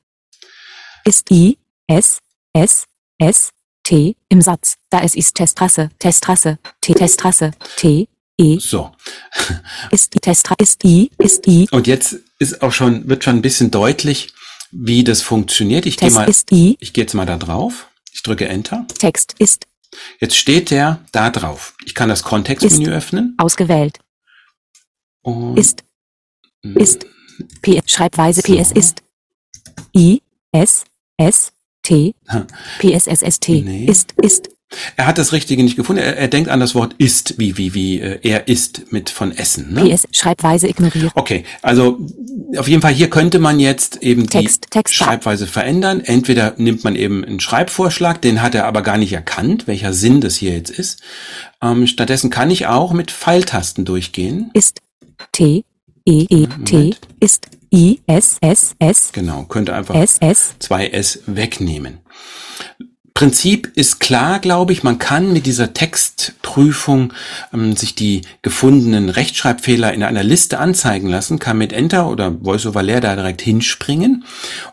Ist 1.04 1.30
I. 1.30 1.56
S. 1.86 2.18
S. 2.52 2.84
S. 3.18 3.50
T. 3.88 4.16
Im 4.28 4.42
Satz. 4.42 4.76
Da 4.90 5.00
es 5.00 5.14
ist 5.14 5.34
Testrasse. 5.34 5.88
Testrasse. 5.98 6.58
T. 6.82 6.92
Testrasse. 6.92 7.52
T. 7.76 8.06
E. 8.36 8.58
So. 8.58 8.90
Ist 9.90 10.12
die 10.12 10.20
Testra. 10.20 10.54
Ist 10.58 10.84
I. 10.84 11.10
Ist 11.16 11.46
I. 11.46 11.66
Und 11.70 11.86
jetzt 11.86 12.16
ist 12.38 12.60
auch 12.60 12.72
schon, 12.72 13.08
wird 13.08 13.24
schon 13.24 13.36
ein 13.36 13.42
bisschen 13.42 13.70
deutlich, 13.70 14.34
wie 14.70 15.04
das 15.04 15.22
funktioniert. 15.22 15.86
Ich 15.86 15.96
gehe 15.96 16.10
mal, 16.10 16.28
ich 16.28 16.92
gehe 16.92 17.04
jetzt 17.04 17.14
mal 17.14 17.24
da 17.24 17.38
drauf. 17.38 17.88
Ich 18.12 18.22
drücke 18.22 18.46
Enter. 18.46 18.86
Text 18.98 19.34
ist 19.38 19.66
Jetzt 20.20 20.36
steht 20.36 20.70
der 20.70 21.00
da 21.12 21.30
drauf. 21.30 21.74
Ich 21.86 21.94
kann 21.94 22.10
das 22.10 22.22
Kontextmenü 22.22 22.90
öffnen. 22.90 23.34
ausgewählt. 23.38 24.00
Und 25.22 25.56
Ist. 25.56 25.82
Ist. 26.62 27.06
P. 27.62 27.80
Schreibweise 27.86 28.42
So. 28.42 28.54
PS 28.54 28.70
ist. 28.72 29.02
I. 29.96 30.20
S. 30.52 30.84
S. 31.16 31.52
T. 31.88 32.14
Ha. 32.28 32.46
PSSST. 32.80 33.48
Nee. 33.48 33.86
Ist. 33.86 34.12
Ist. 34.20 34.50
Er 34.96 35.06
hat 35.06 35.16
das 35.16 35.32
Richtige 35.32 35.62
nicht 35.62 35.76
gefunden. 35.76 36.02
Er, 36.02 36.18
er 36.18 36.28
denkt 36.28 36.50
an 36.50 36.60
das 36.60 36.74
Wort 36.74 36.94
ist, 36.98 37.38
wie, 37.38 37.56
wie, 37.56 37.72
wie 37.72 38.00
äh, 38.00 38.18
er 38.22 38.48
ist 38.48 38.92
mit 38.92 39.08
von 39.08 39.32
Essen. 39.32 39.72
Ne? 39.72 39.88
PS, 39.88 40.06
Schreibweise 40.12 40.68
ignorieren. 40.68 41.10
Okay, 41.14 41.44
also 41.62 41.98
auf 42.54 42.68
jeden 42.68 42.82
Fall 42.82 42.92
hier 42.92 43.08
könnte 43.08 43.38
man 43.38 43.60
jetzt 43.60 44.02
eben 44.02 44.28
Text, 44.28 44.66
die 44.66 44.70
Text. 44.70 44.94
Schreibweise 44.94 45.46
verändern. 45.46 46.00
Entweder 46.00 46.52
nimmt 46.58 46.84
man 46.84 46.96
eben 46.96 47.24
einen 47.24 47.40
Schreibvorschlag, 47.40 48.20
den 48.20 48.42
hat 48.42 48.54
er 48.54 48.66
aber 48.66 48.82
gar 48.82 48.98
nicht 48.98 49.14
erkannt, 49.14 49.66
welcher 49.66 49.94
Sinn 49.94 50.20
das 50.20 50.36
hier 50.36 50.52
jetzt 50.52 50.70
ist. 50.70 51.00
Ähm, 51.62 51.86
stattdessen 51.86 52.28
kann 52.28 52.50
ich 52.50 52.66
auch 52.66 52.92
mit 52.92 53.10
Pfeiltasten 53.10 53.86
durchgehen. 53.86 54.50
Ist 54.52 54.82
T, 55.32 55.64
E, 56.04 56.26
E, 56.28 56.46
T, 56.66 56.94
ist 57.20 57.48
I, 57.72 58.00
S, 58.06 58.38
S, 58.40 58.74
S, 58.78 59.10
Genau, 59.12 59.44
könnte 59.44 59.74
einfach 59.74 59.94
S, 59.94 60.18
S, 60.20 60.54
zwei 60.58 60.88
S 60.88 61.20
wegnehmen. 61.26 62.00
Prinzip 63.18 63.72
ist 63.74 63.98
klar, 63.98 64.38
glaube 64.38 64.72
ich. 64.72 64.84
Man 64.84 64.98
kann 65.00 65.32
mit 65.32 65.44
dieser 65.44 65.74
Textprüfung 65.74 67.12
ähm, 67.52 67.74
sich 67.74 67.96
die 67.96 68.22
gefundenen 68.42 69.08
Rechtschreibfehler 69.08 69.92
in 69.92 70.04
einer 70.04 70.22
Liste 70.22 70.60
anzeigen 70.60 71.08
lassen, 71.08 71.40
kann 71.40 71.58
mit 71.58 71.72
Enter 71.72 72.08
oder 72.08 72.44
VoiceOver 72.44 72.80
Leer 72.80 73.00
da 73.00 73.16
direkt 73.16 73.42
hinspringen 73.42 74.22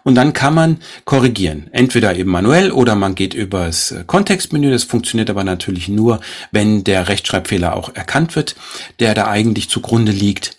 und 0.03 0.13
dann 0.13 0.33
kann 0.33 0.53
man 0.53 0.77
korrigieren. 1.05 1.69
Entweder 1.71 2.15
eben 2.15 2.29
manuell 2.29 2.71
oder 2.71 2.93
man 2.93 3.15
geht 3.15 3.33
übers 3.33 3.89
äh, 3.89 4.03
Kontextmenü. 4.05 4.69
Das 4.69 4.83
funktioniert 4.83 5.31
aber 5.31 5.43
natürlich 5.43 5.89
nur, 5.89 6.21
wenn 6.51 6.83
der 6.83 7.07
Rechtschreibfehler 7.07 7.75
auch 7.75 7.95
erkannt 7.95 8.35
wird, 8.35 8.55
der 8.99 9.15
da 9.15 9.27
eigentlich 9.27 9.71
zugrunde 9.71 10.11
liegt. 10.11 10.55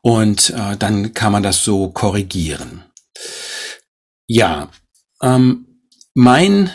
Und 0.00 0.50
äh, 0.50 0.76
dann 0.76 1.14
kann 1.14 1.32
man 1.32 1.42
das 1.42 1.64
so 1.64 1.88
korrigieren. 1.88 2.84
Ja, 4.26 4.70
ähm, 5.22 5.66
mein, 6.14 6.70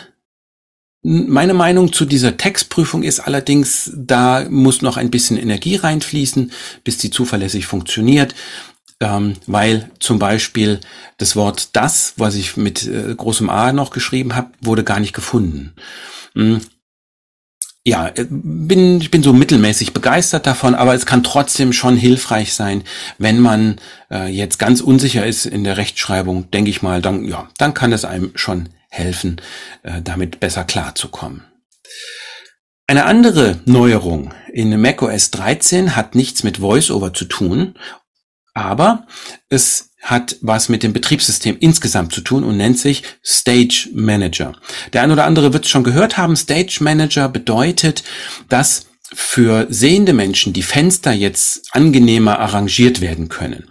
meine 1.02 1.54
Meinung 1.54 1.92
zu 1.92 2.04
dieser 2.04 2.36
Textprüfung 2.36 3.02
ist 3.02 3.20
allerdings, 3.20 3.92
da 3.94 4.46
muss 4.48 4.82
noch 4.82 4.96
ein 4.96 5.10
bisschen 5.10 5.36
Energie 5.36 5.76
reinfließen, 5.76 6.52
bis 6.82 6.98
die 6.98 7.10
zuverlässig 7.10 7.66
funktioniert. 7.66 8.34
Ähm, 9.00 9.34
weil 9.46 9.90
zum 9.98 10.18
Beispiel 10.18 10.80
das 11.18 11.34
Wort 11.34 11.70
das, 11.74 12.14
was 12.16 12.36
ich 12.36 12.56
mit 12.56 12.86
äh, 12.86 13.14
großem 13.14 13.50
A 13.50 13.72
noch 13.72 13.90
geschrieben 13.90 14.36
habe, 14.36 14.52
wurde 14.60 14.84
gar 14.84 15.00
nicht 15.00 15.12
gefunden. 15.12 15.74
Ja, 17.86 18.08
äh, 18.08 18.26
bin, 18.28 19.00
ich 19.00 19.10
bin 19.10 19.22
so 19.22 19.32
mittelmäßig 19.34 19.92
begeistert 19.92 20.46
davon, 20.46 20.74
aber 20.74 20.94
es 20.94 21.04
kann 21.04 21.22
trotzdem 21.22 21.72
schon 21.72 21.96
hilfreich 21.96 22.54
sein, 22.54 22.82
wenn 23.18 23.40
man 23.40 23.78
äh, 24.10 24.26
jetzt 24.28 24.58
ganz 24.58 24.80
unsicher 24.80 25.26
ist 25.26 25.44
in 25.44 25.64
der 25.64 25.76
Rechtschreibung, 25.76 26.50
denke 26.50 26.70
ich 26.70 26.80
mal, 26.80 27.02
dann, 27.02 27.24
ja, 27.24 27.48
dann 27.58 27.74
kann 27.74 27.92
es 27.92 28.06
einem 28.06 28.32
schon 28.34 28.70
helfen, 28.88 29.40
äh, 29.82 30.00
damit 30.00 30.40
besser 30.40 30.64
klarzukommen. 30.64 31.44
Eine 32.86 33.04
andere 33.04 33.60
Neuerung 33.66 34.32
in 34.52 34.80
macOS 34.80 35.30
13 35.30 35.94
hat 35.96 36.14
nichts 36.14 36.42
mit 36.42 36.60
VoiceOver 36.60 37.12
zu 37.12 37.26
tun, 37.26 37.74
aber 38.54 39.06
es 39.48 39.93
hat 40.04 40.36
was 40.42 40.68
mit 40.68 40.82
dem 40.82 40.92
Betriebssystem 40.92 41.56
insgesamt 41.58 42.12
zu 42.12 42.20
tun 42.20 42.44
und 42.44 42.58
nennt 42.58 42.78
sich 42.78 43.02
Stage 43.24 43.88
Manager. 43.94 44.52
Der 44.92 45.02
ein 45.02 45.10
oder 45.10 45.24
andere 45.24 45.52
wird 45.52 45.64
es 45.64 45.70
schon 45.70 45.82
gehört 45.82 46.18
haben. 46.18 46.36
Stage 46.36 46.78
Manager 46.80 47.28
bedeutet, 47.28 48.04
dass 48.48 48.86
für 49.14 49.66
sehende 49.70 50.12
Menschen 50.12 50.52
die 50.52 50.62
Fenster 50.62 51.12
jetzt 51.12 51.68
angenehmer 51.72 52.40
arrangiert 52.40 53.00
werden 53.00 53.28
können. 53.28 53.64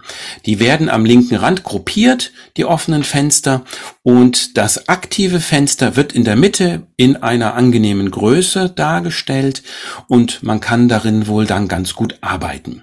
Die 0.46 0.58
werden 0.58 0.88
am 0.88 1.04
linken 1.04 1.36
Rand 1.36 1.64
gruppiert, 1.64 2.32
die 2.56 2.64
offenen 2.64 3.04
Fenster, 3.04 3.64
und 4.02 4.56
das 4.56 4.88
aktive 4.88 5.40
Fenster 5.40 5.96
wird 5.96 6.12
in 6.12 6.24
der 6.24 6.36
Mitte 6.36 6.86
in 6.96 7.16
einer 7.16 7.54
angenehmen 7.54 8.10
Größe 8.10 8.70
dargestellt 8.70 9.62
und 10.08 10.42
man 10.42 10.60
kann 10.60 10.88
darin 10.88 11.26
wohl 11.26 11.46
dann 11.46 11.68
ganz 11.68 11.94
gut 11.94 12.16
arbeiten. 12.20 12.82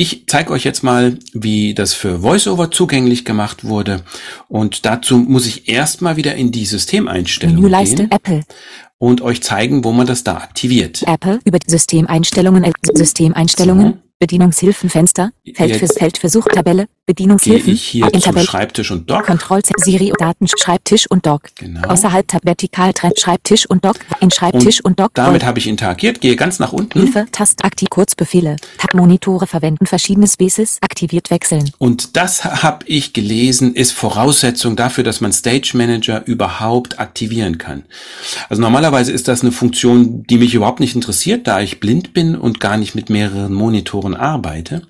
Ich 0.00 0.28
zeige 0.28 0.52
euch 0.52 0.62
jetzt 0.62 0.84
mal, 0.84 1.18
wie 1.32 1.74
das 1.74 1.92
für 1.92 2.22
VoiceOver 2.22 2.70
zugänglich 2.70 3.24
gemacht 3.24 3.64
wurde. 3.64 4.02
Und 4.46 4.86
dazu 4.86 5.18
muss 5.18 5.44
ich 5.44 5.68
erstmal 5.68 6.16
wieder 6.16 6.36
in 6.36 6.52
die 6.52 6.66
Systemeinstellungen 6.66 7.62
Menüleiste, 7.62 7.96
gehen 7.96 8.12
Apple, 8.12 8.44
und 8.98 9.22
euch 9.22 9.42
zeigen, 9.42 9.82
wo 9.82 9.90
man 9.90 10.06
das 10.06 10.22
da 10.22 10.36
aktiviert. 10.36 11.02
Apple, 11.04 11.40
über 11.44 11.58
die 11.58 11.68
Systemeinstellungen, 11.68 12.62
äh, 12.62 12.70
Systemeinstellungen, 12.94 13.94
So. 13.94 13.98
Bedienungshilfenfenster, 14.20 15.32
Feld 15.54 15.74
für, 15.74 15.86
Jetzt 15.86 15.98
Feld 15.98 16.18
für 16.18 16.28
Suchtabelle, 16.28 16.84
Gehe 16.84 16.97
Bedienungshilfen, 17.08 17.72
ich 17.72 17.84
hier 17.84 18.06
in 18.12 18.20
zu 18.20 18.28
Tabelle, 18.28 18.44
Schreibtisch 18.46 18.90
und 18.90 19.08
Dock. 19.10 19.24
Control 19.24 19.62
Siri, 19.78 20.12
Daten, 20.18 20.46
Schreibtisch 20.46 21.10
und 21.10 21.24
Dock. 21.24 21.44
Genau. 21.54 21.88
Außerhalb 21.88 22.28
Tab, 22.28 22.44
vertikal, 22.44 22.92
Schreibtisch 23.16 23.64
und 23.64 23.82
Dock, 23.82 23.96
in 24.20 24.30
Schreibtisch 24.30 24.84
und, 24.84 25.00
Dock, 25.00 25.14
Damit 25.14 25.40
Voll- 25.40 25.48
habe 25.48 25.58
ich 25.58 25.68
interagiert, 25.68 26.20
gehe 26.20 26.36
ganz 26.36 26.58
nach 26.58 26.74
unten. 26.74 27.00
Hilfe, 27.00 27.24
Tast, 27.32 27.64
aktiv, 27.64 27.88
Kurzbefehle, 27.88 28.56
Tab, 28.76 28.92
Monitore 28.92 29.46
verwenden, 29.46 29.86
verschiedene 29.86 30.26
Spaces, 30.26 30.76
aktiviert, 30.82 31.30
wechseln. 31.30 31.70
Und 31.78 32.18
das 32.18 32.44
habe 32.44 32.84
ich 32.86 33.14
gelesen, 33.14 33.74
ist 33.74 33.92
Voraussetzung 33.92 34.76
dafür, 34.76 35.02
dass 35.02 35.22
man 35.22 35.32
Stage 35.32 35.70
Manager 35.74 36.26
überhaupt 36.26 36.98
aktivieren 36.98 37.56
kann. 37.56 37.84
Also 38.50 38.60
normalerweise 38.60 39.12
ist 39.12 39.28
das 39.28 39.40
eine 39.40 39.52
Funktion, 39.52 40.24
die 40.24 40.36
mich 40.36 40.52
überhaupt 40.52 40.80
nicht 40.80 40.94
interessiert, 40.94 41.46
da 41.46 41.62
ich 41.62 41.80
blind 41.80 42.12
bin 42.12 42.36
und 42.36 42.60
gar 42.60 42.76
nicht 42.76 42.94
mit 42.94 43.08
mehreren 43.08 43.54
Monitoren 43.54 44.14
arbeite. 44.14 44.82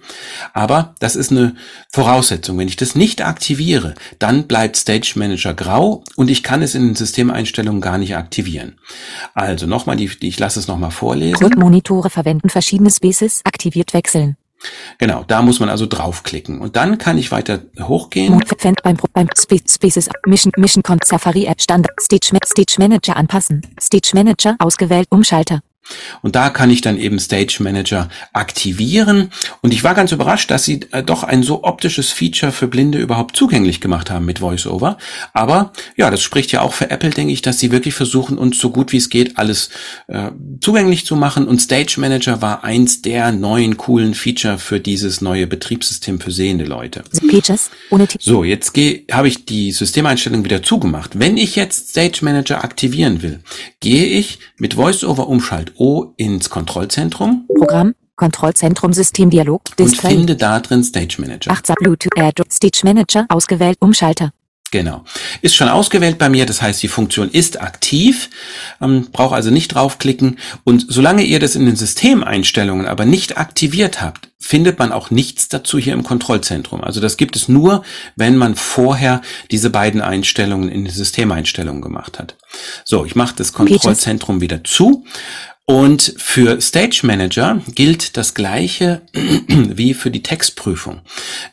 Aber 0.53 0.97
das 0.99 1.15
ist 1.15 1.31
eine 1.31 1.55
Voraussetzung. 1.93 2.08
Wenn 2.09 2.69
ich 2.69 2.77
das 2.77 2.95
nicht 2.95 3.23
aktiviere, 3.23 3.95
dann 4.19 4.47
bleibt 4.47 4.77
Stage 4.77 5.13
Manager 5.17 5.53
grau 5.55 6.03
und 6.17 6.31
ich 6.31 6.43
kann 6.43 6.63
es 6.63 6.75
in 6.75 6.87
den 6.87 6.95
Systemeinstellungen 6.95 7.81
gar 7.81 7.99
nicht 7.99 8.17
aktivieren. 8.17 8.79
Also 9.35 9.67
nochmal, 9.67 9.97
die, 9.97 10.11
ich 10.21 10.39
lasse 10.39 10.59
es 10.59 10.69
nochmal 10.69 10.91
vorlesen. 10.91 11.35
Kurzmonitore 11.39 12.09
verwenden, 12.11 12.49
verschiedene 12.49 12.91
Spaces, 12.91 13.43
aktiviert, 13.45 13.93
wechseln. 13.93 14.37
Genau, 14.99 15.23
da 15.29 15.43
muss 15.43 15.61
man 15.61 15.69
also 15.69 15.87
draufklicken. 15.87 16.61
Und 16.61 16.75
dann 16.77 16.99
kann 16.99 17.17
ich 17.19 17.31
weiter 17.31 17.61
hochgehen. 17.81 18.41
Beim, 18.83 18.97
beim 19.13 19.29
Spa- 19.37 19.57
Spaces 19.69 20.09
Mission 20.27 20.53
Mission 20.57 20.83
Safari 21.05 21.45
App 21.45 21.61
Standard 21.61 21.93
Stage, 22.01 22.31
Stage 22.45 22.75
Manager 22.79 23.17
anpassen. 23.17 23.63
Stage 23.81 24.11
Manager 24.15 24.57
ausgewählt 24.59 25.07
Umschalter. 25.11 25.61
Und 26.23 26.37
da 26.37 26.51
kann 26.51 26.71
ich 26.71 26.81
dann 26.81 26.99
eben 26.99 27.19
Stage 27.19 27.59
Manager 27.61 28.09
aktivieren. 28.33 29.31
Und 29.63 29.73
ich 29.73 29.85
war 29.85 29.95
ganz 29.95 30.13
überrascht, 30.13 30.51
dass 30.51 30.65
sie 30.65 30.81
äh, 30.93 31.03
doch 31.03 31.23
ein 31.23 31.43
so 31.43 31.65
optisches 31.65 32.11
Feature 32.11 32.53
für 32.53 32.69
Blinde 32.69 32.99
überhaupt 32.99 33.37
zugänglich 33.37 33.81
gemacht 33.81 34.11
haben 34.11 34.25
mit 34.25 34.41
VoiceOver. 34.41 34.99
Aber 35.33 35.73
ja, 35.97 36.11
das 36.11 36.23
spricht 36.23 36.53
ja 36.53 36.61
auch 36.61 36.75
für 36.75 36.91
Apple, 36.91 37.11
denke 37.11 37.33
ich, 37.33 37.43
dass 37.43 37.59
sie 37.59 37.71
wirklich 37.71 37.95
versuchen, 37.95 38.39
uns 38.39 38.59
so 38.59 38.71
gut 38.71 38.93
wie 38.93 38.99
es 38.99 39.09
geht 39.09 39.39
alles 39.39 39.71
äh, 40.09 40.31
zugänglich 40.61 41.07
zu 41.07 41.17
machen. 41.17 41.47
Und 41.47 41.61
Stage 41.61 41.95
Manager 41.99 42.43
war 42.43 42.65
eins 42.65 43.03
der 43.03 43.33
neuen 43.33 43.77
coolen 43.77 44.15
Feature 44.15 44.59
für 44.59 44.81
dieses 44.81 45.21
neue 45.21 45.47
Betriebssystem 45.47 46.21
für 46.21 46.31
sehende 46.31 46.65
Leute. 46.65 47.05
Ohne 47.91 48.07
So, 48.19 48.45
jetzt 48.45 48.73
habe 49.11 49.29
ich 49.29 49.45
die 49.45 49.73
Systemeinstellung 49.73 50.45
wieder 50.45 50.63
zugemacht. 50.63 51.19
Wenn 51.19 51.37
ich 51.37 51.57
jetzt 51.57 51.91
Stage 51.91 52.21
Manager 52.23 52.65
aktivieren 52.65 53.23
will, 53.23 53.41
gehe 53.81 54.07
ich 54.07 54.39
mit 54.57 54.77
VoiceOver 54.77 55.29
Umschalt 55.29 55.68
O 55.77 56.13
ins 56.17 56.51
Kontrollzentrum 56.51 57.47
Programm 57.57 57.95
Kontrollzentrum 58.17 58.93
Systemdialog 58.93 59.63
und 59.71 59.79
Display 59.79 60.11
finde 60.11 60.37
da 60.37 60.59
drin 60.61 60.83
Stage 60.83 61.17
Manager. 61.19 61.53
Achtsam 61.53 61.77
Bluetooth 61.79 62.17
AirDrop 62.17 62.53
Stage 62.53 62.81
Manager 62.83 63.27
ausgewählt 63.29 63.77
Umschalter. 63.81 64.33
Genau. 64.71 65.05
Ist 65.41 65.57
schon 65.57 65.69
ausgewählt 65.69 66.19
bei 66.19 66.29
mir, 66.29 66.45
das 66.45 66.61
heißt, 66.61 66.83
die 66.83 66.89
Funktion 66.89 67.31
ist 67.31 67.61
aktiv, 67.61 68.29
ähm, 68.83 69.09
braucht 69.13 69.35
also 69.35 69.51
nicht 69.51 69.69
draufklicken. 69.69 70.39
Und 70.65 70.85
solange 70.89 71.23
ihr 71.23 71.41
das 71.41 71.57
in 71.57 71.65
den 71.65 71.77
Systemeinstellungen 71.77 72.87
aber 72.87 73.07
nicht 73.07 73.39
aktiviert 73.39 74.03
habt, 74.03 74.29
findet 74.39 74.79
man 74.79 74.93
auch 74.93 75.11
nichts 75.11 75.49
dazu 75.49 75.79
hier 75.79 75.95
im 75.95 76.03
Kontrollzentrum. 76.03 76.83
Also 76.83 77.01
das 77.01 77.17
gibt 77.17 77.35
es 77.35 77.49
nur, 77.49 77.83
wenn 78.17 78.37
man 78.37 78.57
vorher 78.57 79.23
diese 79.51 79.71
beiden 79.71 80.03
Einstellungen 80.03 80.69
in 80.69 80.85
den 80.85 80.93
Systemeinstellungen 80.93 81.81
gemacht 81.81 82.19
hat. 82.19 82.37
So, 82.85 83.05
ich 83.07 83.17
mache 83.17 83.37
das 83.37 83.53
Kontrollzentrum 83.53 84.41
wieder 84.41 84.63
zu. 84.65 85.05
Und 85.71 86.15
für 86.17 86.63
Stage 86.63 87.01
Manager 87.03 87.61
gilt 87.75 88.17
das 88.17 88.33
gleiche 88.33 89.03
wie 89.13 89.93
für 89.93 90.11
die 90.11 90.23
Textprüfung. 90.23 91.03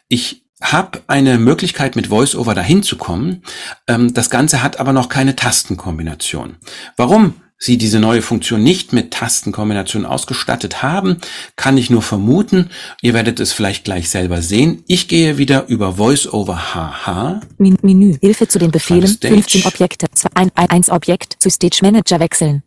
Ich 0.07 0.45
habe 0.61 1.01
eine 1.07 1.37
Möglichkeit 1.37 1.97
mit 1.97 2.09
VoiceOver 2.09 2.55
dahin 2.55 2.81
zu 2.81 2.95
kommen. 2.95 3.43
Ähm, 3.87 4.13
das 4.13 4.29
Ganze 4.29 4.63
hat 4.63 4.79
aber 4.79 4.93
noch 4.93 5.09
keine 5.09 5.35
Tastenkombination. 5.35 6.55
Warum 6.95 7.33
sie 7.57 7.77
diese 7.77 7.99
neue 7.99 8.21
Funktion 8.21 8.63
nicht 8.63 8.93
mit 8.93 9.11
Tastenkombination 9.11 10.05
ausgestattet 10.05 10.83
haben, 10.83 11.17
kann 11.55 11.77
ich 11.77 11.89
nur 11.89 12.01
vermuten. 12.01 12.69
Ihr 13.01 13.13
werdet 13.13 13.39
es 13.39 13.53
vielleicht 13.53 13.85
gleich 13.85 14.09
selber 14.09 14.41
sehen. 14.41 14.83
Ich 14.87 15.07
gehe 15.07 15.37
wieder 15.37 15.67
über 15.67 15.97
VoiceOver 15.97 16.73
HH 16.73 17.41
Men 17.57 17.77
Menü 17.81 18.17
Hilfe 18.21 18.47
zu 18.47 18.59
den 18.59 18.71
Befehlen 18.71 19.07
Stage. 19.07 19.33
15 19.33 19.65
Objekte 19.65 20.07
2 20.13 20.29
ein, 20.35 20.51
ein, 20.55 20.69
1 20.69 20.89
Objekt 20.89 21.37
zu 21.39 21.49
Stage 21.49 21.79
Manager 21.81 22.19
wechseln. 22.19 22.63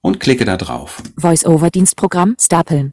und 0.00 0.20
klicke 0.20 0.44
da 0.44 0.56
drauf. 0.56 1.02
Voice-over 1.16 1.70
Dienstprogramm 1.70 2.36
stapeln. 2.40 2.92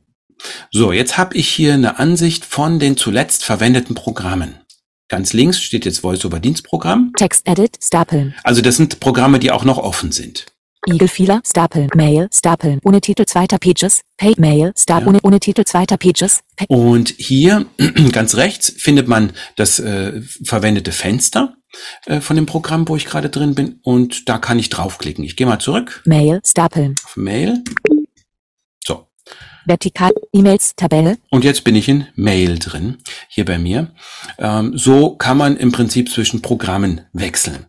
So, 0.71 0.91
jetzt 0.91 1.17
habe 1.17 1.35
ich 1.35 1.47
hier 1.47 1.73
eine 1.73 1.99
Ansicht 1.99 2.45
von 2.45 2.79
den 2.79 2.97
zuletzt 2.97 3.43
verwendeten 3.43 3.95
Programmen. 3.95 4.59
Ganz 5.07 5.33
links 5.33 5.61
steht 5.61 5.85
jetzt 5.85 6.03
VoiceOver 6.03 6.39
Dienstprogramm. 6.39 7.13
Text 7.15 7.47
Edit 7.47 7.77
stapeln. 7.81 8.33
Also 8.43 8.61
das 8.61 8.75
sind 8.77 8.99
Programme, 8.99 9.39
die 9.39 9.51
auch 9.51 9.63
noch 9.63 9.77
offen 9.77 10.11
sind. 10.11 10.47
Eagle 10.87 11.07
Fehler, 11.07 11.41
Stapeln, 11.45 11.89
Mail, 11.95 12.27
Stapeln, 12.31 12.79
ohne 12.83 13.01
Titel 13.01 13.25
zweiter 13.25 13.57
Pages, 13.57 14.01
Pay, 14.17 14.35
Mail, 14.37 14.71
Stap, 14.77 15.01
Ja. 15.01 15.07
ohne, 15.07 15.19
ohne 15.23 15.39
Titel 15.39 15.63
zweiter 15.65 15.97
Pages, 15.97 16.41
Pay, 16.55 16.67
Und 16.69 17.13
hier 17.17 17.65
ganz 18.11 18.35
rechts 18.35 18.71
findet 18.77 19.07
man 19.07 19.33
das 19.55 19.79
äh, 19.79 20.21
verwendete 20.43 20.91
Fenster 20.91 21.55
äh, 22.05 22.21
von 22.21 22.35
dem 22.35 22.45
Programm, 22.45 22.87
wo 22.87 22.95
ich 22.95 23.05
gerade 23.05 23.29
drin 23.29 23.55
bin. 23.55 23.79
Und 23.83 24.29
da 24.29 24.37
kann 24.37 24.59
ich 24.59 24.69
draufklicken. 24.69 25.23
Ich 25.23 25.35
gehe 25.35 25.47
mal 25.47 25.59
zurück 25.59 26.01
Mail, 26.05 26.39
Stapeln, 26.45 26.95
auf 27.03 27.17
Mail. 27.17 27.63
So. 28.85 29.07
Vertikal, 29.65 30.11
E-Mails, 30.33 30.75
Tabelle, 30.75 31.17
Und 31.31 31.43
jetzt 31.43 31.63
bin 31.63 31.75
ich 31.75 31.87
in 31.89 32.05
Mail 32.15 32.59
drin, 32.59 32.97
hier 33.27 33.45
bei 33.45 33.57
mir. 33.57 33.91
Ähm, 34.37 34.77
so 34.77 35.15
kann 35.15 35.37
man 35.37 35.57
im 35.57 35.71
Prinzip 35.71 36.11
zwischen 36.11 36.43
Programmen 36.43 37.01
wechseln. 37.13 37.65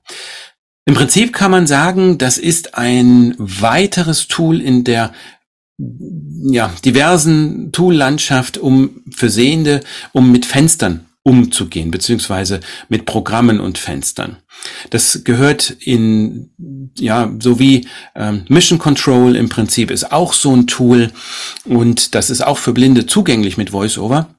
Im 0.87 0.94
Prinzip 0.94 1.33
kann 1.33 1.51
man 1.51 1.66
sagen, 1.66 2.16
das 2.16 2.38
ist 2.38 2.79
ein 2.79 3.35
weiteres 3.38 4.29
Tool 4.29 4.61
in 4.61 4.85
der 4.85 5.12
ja, 5.79 6.72
diversen 6.85 7.72
Tool-Landschaft, 7.72 8.57
um 8.57 9.03
für 9.11 9.29
Sehende, 9.29 9.81
um 10.12 10.31
mit 10.31 10.46
Fenstern 10.46 11.07
umzugehen, 11.25 11.90
beziehungsweise 11.90 12.61
mit 12.88 13.05
Programmen 13.05 13.59
und 13.59 13.79
Fenstern. 13.79 14.37
Das 14.90 15.25
gehört 15.25 15.70
in, 15.70 16.51
ja, 16.96 17.35
so 17.40 17.59
wie 17.59 17.88
ähm, 18.14 18.44
Mission 18.49 18.79
Control 18.79 19.35
im 19.35 19.49
Prinzip 19.49 19.90
ist 19.90 20.12
auch 20.12 20.33
so 20.33 20.55
ein 20.55 20.68
Tool 20.68 21.11
und 21.64 22.14
das 22.14 22.31
ist 22.31 22.46
auch 22.46 22.59
für 22.59 22.72
Blinde 22.72 23.07
zugänglich 23.07 23.57
mit 23.57 23.72
VoiceOver. 23.72 24.37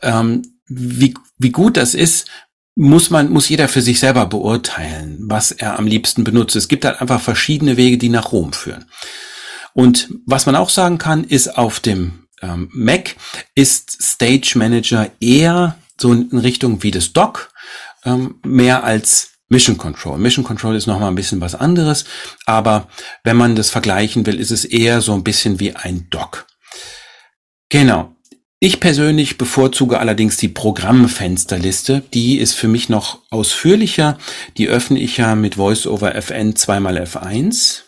Ähm, 0.00 0.42
wie, 0.66 1.12
wie 1.36 1.50
gut 1.50 1.76
das 1.76 1.94
ist, 1.94 2.26
muss 2.76 3.10
man, 3.10 3.30
muss 3.30 3.48
jeder 3.48 3.68
für 3.68 3.82
sich 3.82 4.00
selber 4.00 4.26
beurteilen, 4.26 5.18
was 5.20 5.52
er 5.52 5.78
am 5.78 5.86
liebsten 5.86 6.24
benutzt. 6.24 6.56
Es 6.56 6.68
gibt 6.68 6.84
halt 6.84 7.00
einfach 7.00 7.20
verschiedene 7.20 7.76
Wege, 7.76 7.98
die 7.98 8.08
nach 8.08 8.32
Rom 8.32 8.52
führen. 8.52 8.86
Und 9.74 10.10
was 10.26 10.46
man 10.46 10.56
auch 10.56 10.70
sagen 10.70 10.98
kann, 10.98 11.24
ist 11.24 11.56
auf 11.56 11.80
dem 11.80 12.26
ähm, 12.42 12.68
Mac 12.72 13.16
ist 13.54 14.02
Stage 14.02 14.52
Manager 14.56 15.10
eher 15.20 15.76
so 16.00 16.12
in 16.12 16.36
Richtung 16.36 16.82
wie 16.82 16.90
das 16.90 17.12
Dock, 17.12 17.52
ähm, 18.04 18.36
mehr 18.44 18.84
als 18.84 19.30
Mission 19.48 19.76
Control. 19.76 20.18
Mission 20.18 20.44
Control 20.44 20.74
ist 20.74 20.86
nochmal 20.86 21.08
ein 21.08 21.14
bisschen 21.14 21.40
was 21.40 21.54
anderes, 21.54 22.04
aber 22.46 22.88
wenn 23.22 23.36
man 23.36 23.54
das 23.54 23.70
vergleichen 23.70 24.26
will, 24.26 24.40
ist 24.40 24.50
es 24.50 24.64
eher 24.64 25.00
so 25.00 25.14
ein 25.14 25.24
bisschen 25.24 25.60
wie 25.60 25.74
ein 25.74 26.08
Dock. 26.10 26.46
Genau. 27.68 28.13
Ich 28.64 28.80
persönlich 28.80 29.36
bevorzuge 29.36 30.00
allerdings 30.00 30.38
die 30.38 30.48
Programmfensterliste. 30.48 32.02
Die 32.14 32.38
ist 32.38 32.54
für 32.54 32.66
mich 32.66 32.88
noch 32.88 33.18
ausführlicher. 33.28 34.16
Die 34.56 34.68
öffne 34.68 34.98
ich 34.98 35.18
ja 35.18 35.34
mit 35.34 35.58
VoiceOver 35.58 36.14
FN 36.14 36.56
zweimal 36.56 36.96
F1. 36.96 37.80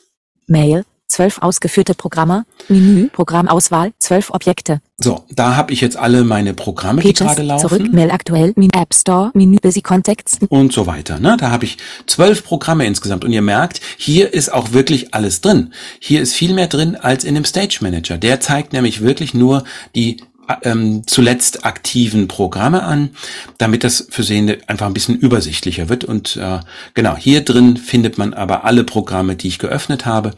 Mail, 0.49 0.85
12 1.09 1.39
ausgeführte 1.41 1.95
Programme, 1.95 2.45
Menü, 2.69 3.09
Programmauswahl, 3.09 3.95
12 4.01 4.33
Objekte, 4.33 4.83
So, 4.99 5.25
da 5.31 5.57
habe 5.57 5.73
ich 5.73 5.81
jetzt 5.81 5.97
alle 5.97 6.25
meine 6.25 6.53
Programme, 6.53 7.01
die 7.01 7.15
Pages, 7.15 7.21
gerade 7.21 7.43
laufen. 7.43 7.69
zurück, 7.69 7.93
Mail 7.95 8.11
aktuell, 8.11 8.53
Menü, 8.57 8.69
App 8.75 8.93
Store, 8.93 9.31
Menü, 9.33 9.57
Busy 9.63 9.81
Contacts, 9.81 10.41
und 10.51 10.75
so 10.75 10.87
weiter. 10.87 11.19
Ne? 11.19 11.39
Da 11.41 11.51
habe 11.51 11.65
ich 11.65 11.79
zwölf 12.07 12.45
Programme 12.45 12.85
insgesamt. 12.85 13.25
Und 13.25 13.33
ihr 13.33 13.41
merkt, 13.41 13.81
hier 13.97 14.35
ist 14.35 14.53
auch 14.53 14.73
wirklich 14.73 15.15
alles 15.15 15.41
drin. 15.41 15.73
Hier 16.01 16.21
ist 16.21 16.35
viel 16.35 16.53
mehr 16.53 16.67
drin 16.67 16.97
als 16.97 17.25
in 17.25 17.35
dem 17.35 17.47
Stage 17.47 17.79
Manager. 17.81 18.19
Der 18.19 18.41
zeigt 18.41 18.75
nämlich 18.75 19.01
wirklich 19.01 19.33
nur 19.33 19.65
die 19.95 20.19
ähm, 20.63 21.03
zuletzt 21.07 21.65
aktiven 21.65 22.29
Programme 22.29 22.83
an, 22.83 23.11
damit 23.59 23.85
das 23.85 24.07
für 24.11 24.23
Sehende 24.23 24.59
einfach 24.67 24.87
ein 24.87 24.95
bisschen 24.95 25.19
übersichtlicher 25.19 25.89
wird. 25.89 26.05
Und 26.05 26.37
äh, 26.37 26.61
genau, 26.95 27.17
hier 27.17 27.43
drin 27.43 27.77
findet 27.77 28.19
man 28.19 28.35
aber 28.35 28.65
alle 28.65 28.85
Programme, 28.85 29.37
die 29.37 29.49
ich 29.49 29.59
geöffnet 29.59 30.07
habe. 30.07 30.33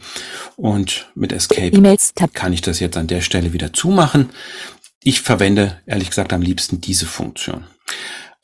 Und 0.55 1.07
mit 1.15 1.31
Escape 1.31 1.71
Tab, 2.15 2.33
kann 2.33 2.53
ich 2.53 2.61
das 2.61 2.79
jetzt 2.79 2.97
an 2.97 3.07
der 3.07 3.21
Stelle 3.21 3.53
wieder 3.53 3.73
zumachen. 3.73 4.29
Ich 5.03 5.21
verwende 5.21 5.77
ehrlich 5.85 6.09
gesagt 6.09 6.33
am 6.33 6.41
liebsten 6.41 6.81
diese 6.81 7.05
Funktion. 7.05 7.63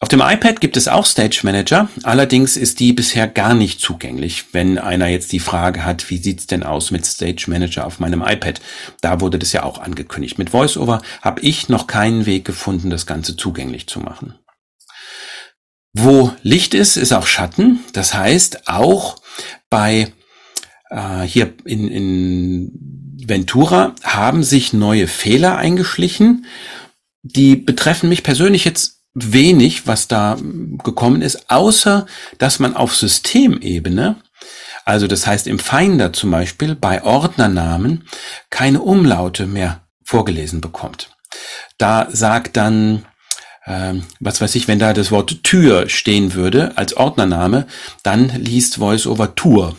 Auf 0.02 0.10
dem 0.10 0.20
iPad 0.22 0.60
gibt 0.60 0.76
es 0.76 0.90
auch 0.90 1.06
Stage 1.06 1.40
Manager, 1.44 1.88
allerdings 2.04 2.58
ist 2.58 2.82
die 2.82 2.92
bisher 2.92 3.28
gar 3.28 3.54
nicht 3.54 3.80
zugänglich. 3.80 4.46
Wenn 4.52 4.78
einer 4.78 5.08
jetzt 5.08 5.32
die 5.32 5.40
Frage 5.40 5.86
hat, 5.86 6.10
wie 6.10 6.18
sieht's 6.18 6.48
denn 6.48 6.64
aus 6.64 6.92
mit 6.92 7.06
Stage 7.06 7.46
Manager 7.48 7.88
auf 7.88 8.00
meinem 8.00 8.22
iPad? 8.22 8.60
Da 9.00 9.22
wurde 9.22 9.40
das 9.40 9.54
ja 9.54 9.64
auch 9.64 9.80
angekündigt. 9.80 10.38
Mit 10.38 10.52
VoiceOver 10.52 11.02
habe 11.22 11.42
ich 11.42 11.70
noch 11.70 11.88
keinen 11.88 12.26
Weg 12.26 12.44
gefunden, 12.44 12.90
das 12.90 13.06
Ganze 13.06 13.38
zugänglich 13.38 13.88
zu 13.88 14.02
machen. 14.02 14.36
Wo 15.94 16.34
Licht 16.44 16.74
ist, 16.74 16.98
ist 16.98 17.14
auch 17.14 17.26
Schatten. 17.26 17.80
Das 17.94 18.14
heißt, 18.14 18.68
auch 18.68 19.16
bei 19.70 20.12
äh, 20.90 21.22
hier 21.22 21.54
in, 21.64 21.88
in 21.88 23.16
Ventura 23.26 23.96
haben 24.04 24.44
sich 24.44 24.74
neue 24.74 25.08
Fehler 25.08 25.58
eingeschlichen. 25.58 26.46
Die 27.24 27.56
betreffen 27.56 28.10
mich 28.10 28.24
persönlich 28.24 28.66
jetzt 28.66 28.95
wenig, 29.16 29.88
was 29.88 30.08
da 30.08 30.38
gekommen 30.84 31.22
ist, 31.22 31.50
außer 31.50 32.06
dass 32.38 32.60
man 32.60 32.76
auf 32.76 32.96
Systemebene, 32.96 34.18
also 34.84 35.08
das 35.08 35.26
heißt 35.26 35.48
im 35.48 35.58
Finder 35.58 36.14
zum 36.14 36.30
Beispiel 36.32 36.76
bei 36.76 37.04
Ordnernamen, 37.04 38.08
keine 38.50 38.82
Umlaute 38.82 39.48
mehr 39.48 39.82
vorgelesen 40.04 40.62
bekommt. 40.62 41.10
Da 41.78 42.08
sagt 42.12 42.58
dann, 42.58 43.06
ähm, 43.66 44.04
was 44.20 44.42
weiß 44.42 44.54
ich, 44.56 44.68
wenn 44.68 44.80
da 44.80 44.94
das 44.94 45.12
Wort 45.12 45.44
Tür 45.44 45.90
stehen 45.90 46.34
würde 46.34 46.74
als 46.78 46.96
Ordnername, 46.96 47.66
dann 48.04 48.30
liest 48.30 48.80
VoiceOver 48.80 49.34
Tour 49.36 49.76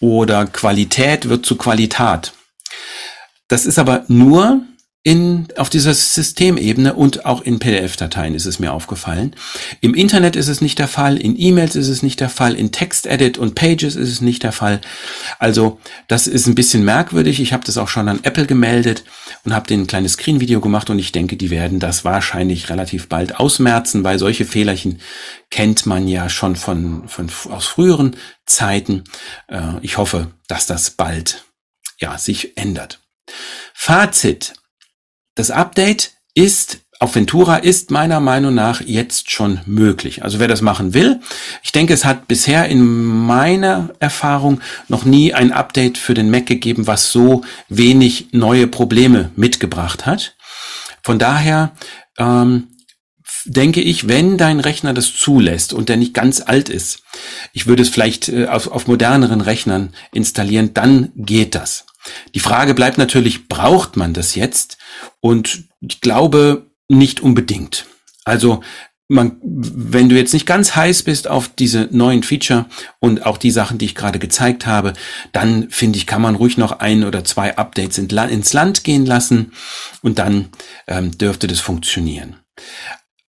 oder 0.00 0.46
Qualität 0.46 1.28
wird 1.28 1.46
zu 1.46 1.56
Qualitat. 1.56 2.32
Das 3.48 3.66
ist 3.66 3.78
aber 3.78 4.04
nur 4.08 4.62
in, 5.04 5.48
auf 5.56 5.68
dieser 5.68 5.94
Systemebene 5.94 6.94
und 6.94 7.26
auch 7.26 7.40
in 7.40 7.58
PDF-Dateien 7.58 8.36
ist 8.36 8.46
es 8.46 8.60
mir 8.60 8.72
aufgefallen. 8.72 9.34
Im 9.80 9.94
Internet 9.94 10.36
ist 10.36 10.46
es 10.46 10.60
nicht 10.60 10.78
der 10.78 10.86
Fall, 10.86 11.16
in 11.16 11.34
E-Mails 11.36 11.74
ist 11.74 11.88
es 11.88 12.04
nicht 12.04 12.20
der 12.20 12.28
Fall, 12.28 12.54
in 12.54 12.70
Text-Edit 12.70 13.36
und 13.36 13.56
Pages 13.56 13.96
ist 13.96 14.08
es 14.08 14.20
nicht 14.20 14.44
der 14.44 14.52
Fall. 14.52 14.80
Also 15.40 15.80
das 16.06 16.28
ist 16.28 16.46
ein 16.46 16.54
bisschen 16.54 16.84
merkwürdig. 16.84 17.40
Ich 17.40 17.52
habe 17.52 17.64
das 17.64 17.78
auch 17.78 17.88
schon 17.88 18.08
an 18.08 18.20
Apple 18.22 18.46
gemeldet 18.46 19.02
und 19.44 19.52
habe 19.52 19.66
denen 19.66 19.84
ein 19.84 19.88
kleines 19.88 20.12
Screen-Video 20.12 20.60
gemacht 20.60 20.88
und 20.88 21.00
ich 21.00 21.10
denke, 21.10 21.36
die 21.36 21.50
werden 21.50 21.80
das 21.80 22.04
wahrscheinlich 22.04 22.70
relativ 22.70 23.08
bald 23.08 23.40
ausmerzen, 23.40 24.04
weil 24.04 24.20
solche 24.20 24.44
Fehlerchen 24.44 25.00
kennt 25.50 25.84
man 25.84 26.06
ja 26.06 26.28
schon 26.28 26.54
von, 26.54 27.08
von 27.08 27.28
aus 27.50 27.66
früheren 27.66 28.14
Zeiten. 28.46 29.02
Äh, 29.48 29.80
ich 29.80 29.96
hoffe, 29.96 30.28
dass 30.46 30.66
das 30.66 30.90
bald 30.90 31.44
ja 31.98 32.18
sich 32.18 32.56
ändert. 32.56 33.00
Fazit. 33.74 34.52
Das 35.34 35.50
Update 35.50 36.12
ist 36.34 36.80
auf 37.02 37.16
Ventura 37.16 37.56
ist 37.56 37.90
meiner 37.90 38.20
Meinung 38.20 38.54
nach 38.54 38.80
jetzt 38.80 39.32
schon 39.32 39.58
möglich. 39.66 40.22
Also 40.22 40.38
wer 40.38 40.46
das 40.46 40.60
machen 40.60 40.94
will, 40.94 41.20
ich 41.64 41.72
denke, 41.72 41.92
es 41.92 42.04
hat 42.04 42.28
bisher 42.28 42.68
in 42.68 42.80
meiner 42.84 43.90
Erfahrung 43.98 44.60
noch 44.86 45.04
nie 45.04 45.34
ein 45.34 45.50
Update 45.50 45.98
für 45.98 46.14
den 46.14 46.30
Mac 46.30 46.46
gegeben, 46.46 46.86
was 46.86 47.10
so 47.10 47.42
wenig 47.68 48.28
neue 48.30 48.68
Probleme 48.68 49.32
mitgebracht 49.34 50.06
hat. 50.06 50.36
Von 51.02 51.18
daher 51.18 51.72
ähm, 52.18 52.68
denke 53.46 53.80
ich, 53.80 54.06
wenn 54.06 54.38
dein 54.38 54.60
Rechner 54.60 54.94
das 54.94 55.12
zulässt 55.12 55.72
und 55.72 55.88
der 55.88 55.96
nicht 55.96 56.14
ganz 56.14 56.40
alt 56.40 56.68
ist, 56.68 57.02
ich 57.52 57.66
würde 57.66 57.82
es 57.82 57.88
vielleicht 57.88 58.28
äh, 58.28 58.46
auf, 58.46 58.68
auf 58.68 58.86
moderneren 58.86 59.40
Rechnern 59.40 59.92
installieren, 60.12 60.72
dann 60.72 61.10
geht 61.16 61.56
das. 61.56 61.84
Die 62.34 62.40
Frage 62.40 62.74
bleibt 62.74 62.98
natürlich, 62.98 63.48
braucht 63.48 63.96
man 63.96 64.14
das 64.14 64.34
jetzt? 64.34 64.78
Und 65.20 65.64
ich 65.80 66.00
glaube 66.00 66.70
nicht 66.88 67.20
unbedingt. 67.20 67.86
Also 68.24 68.62
man, 69.08 69.36
wenn 69.42 70.08
du 70.08 70.16
jetzt 70.16 70.32
nicht 70.32 70.46
ganz 70.46 70.74
heiß 70.74 71.02
bist 71.02 71.28
auf 71.28 71.48
diese 71.48 71.88
neuen 71.90 72.22
Feature 72.22 72.66
und 72.98 73.26
auch 73.26 73.36
die 73.36 73.50
Sachen, 73.50 73.78
die 73.78 73.84
ich 73.84 73.94
gerade 73.94 74.18
gezeigt 74.18 74.66
habe, 74.66 74.94
dann 75.32 75.68
finde 75.70 75.98
ich, 75.98 76.06
kann 76.06 76.22
man 76.22 76.34
ruhig 76.34 76.56
noch 76.56 76.80
ein 76.80 77.04
oder 77.04 77.24
zwei 77.24 77.56
Updates 77.56 77.98
ins 77.98 78.52
Land 78.52 78.84
gehen 78.84 79.06
lassen 79.06 79.52
und 80.02 80.18
dann 80.18 80.48
ähm, 80.86 81.16
dürfte 81.16 81.46
das 81.46 81.60
funktionieren. 81.60 82.36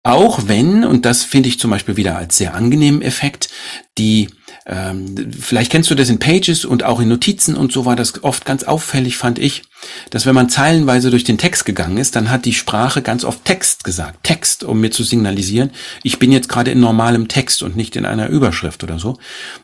Auch 0.04 0.48
wenn, 0.48 0.84
und 0.84 1.06
das 1.06 1.24
finde 1.24 1.50
ich 1.50 1.60
zum 1.60 1.72
Beispiel 1.72 1.98
wieder 1.98 2.18
als 2.18 2.38
sehr 2.38 2.54
angenehmen 2.54 3.02
Effekt, 3.02 3.50
die, 3.98 4.30
ähm, 4.66 5.32
vielleicht 5.40 5.72
kennst 5.72 5.90
du 5.90 5.96
das 5.96 6.10
in 6.10 6.20
Pages 6.20 6.66
und 6.66 6.84
auch 6.84 7.00
in 7.00 7.08
Notizen 7.08 7.56
und 7.56 7.72
so 7.72 7.86
war 7.86 7.96
das 7.96 8.24
oft 8.24 8.46
ganz 8.46 8.64
auffällig, 8.64 9.18
fand 9.18 9.40
ich, 9.40 9.64
dass 10.12 10.26
wenn 10.26 10.36
man 10.36 10.50
zeilenweise 10.50 11.10
durch 11.10 11.24
den 11.24 11.40
Text 11.40 11.66
gegangen 11.66 11.98
ist, 11.98 12.16
dann 12.16 12.30
hat 12.30 12.46
die 12.46 12.54
Sprache 12.54 13.02
ganz 13.02 13.24
oft 13.24 13.44
Text 13.44 13.84
gesagt. 13.84 14.24
Text, 14.24 14.64
um 14.64 14.80
mir 14.80 14.92
zu 14.92 15.04
signalisieren, 15.04 15.72
ich 16.04 16.20
bin 16.20 16.32
jetzt 16.32 16.50
gerade 16.50 16.72
in 16.72 16.80
normalem 16.80 17.28
Text 17.28 17.64
und 17.64 17.76
nicht 17.76 17.96
in 17.96 18.06
einer 18.06 18.30
Überschrift 18.30 18.84
oder 18.84 19.00
so. 19.00 19.18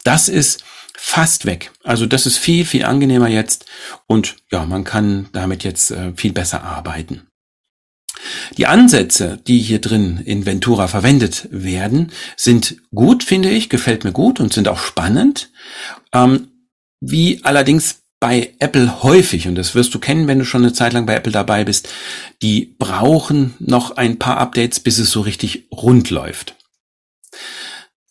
Das 0.04 0.30
ist 0.30 0.64
fast 0.98 1.46
weg. 1.46 1.72
Also 1.84 2.08
das 2.08 2.26
ist 2.26 2.38
viel, 2.38 2.66
viel 2.66 2.84
angenehmer 2.84 3.28
jetzt 3.28 3.66
und 4.08 4.38
ja, 4.52 4.66
man 4.66 4.84
kann 4.84 5.30
damit 5.32 5.64
jetzt 5.64 5.92
äh, 5.92 6.14
viel 6.16 6.34
besser 6.34 6.64
arbeiten. 6.64 7.27
Die 8.58 8.68
Ansätze, 8.68 9.40
die 9.48 9.60
hier 9.60 9.80
drin 9.80 10.22
in 10.24 10.46
Ventura 10.46 10.88
verwendet 10.88 11.48
werden, 11.52 12.12
sind 12.36 12.78
gut, 12.94 13.24
finde 13.24 13.50
ich, 13.50 13.70
gefällt 13.70 14.04
mir 14.04 14.12
gut 14.12 14.40
und 14.40 14.54
sind 14.54 14.68
auch 14.68 14.80
spannend. 14.80 15.50
Ähm, 16.14 16.48
wie 17.00 17.42
allerdings 17.44 18.02
bei 18.20 18.54
Apple 18.60 19.04
häufig, 19.04 19.48
und 19.48 19.56
das 19.56 19.76
wirst 19.76 19.94
du 19.94 20.00
kennen, 20.00 20.28
wenn 20.28 20.40
du 20.40 20.46
schon 20.46 20.64
eine 20.64 20.74
Zeit 20.74 20.94
lang 20.94 21.06
bei 21.06 21.16
Apple 21.16 21.32
dabei 21.32 21.64
bist, 21.64 21.90
die 22.42 22.76
brauchen 22.80 23.54
noch 23.60 23.98
ein 23.98 24.18
paar 24.18 24.38
Updates, 24.38 24.80
bis 24.80 24.98
es 24.98 25.12
so 25.12 25.22
richtig 25.22 25.68
rund 25.72 26.10
läuft. 26.10 26.56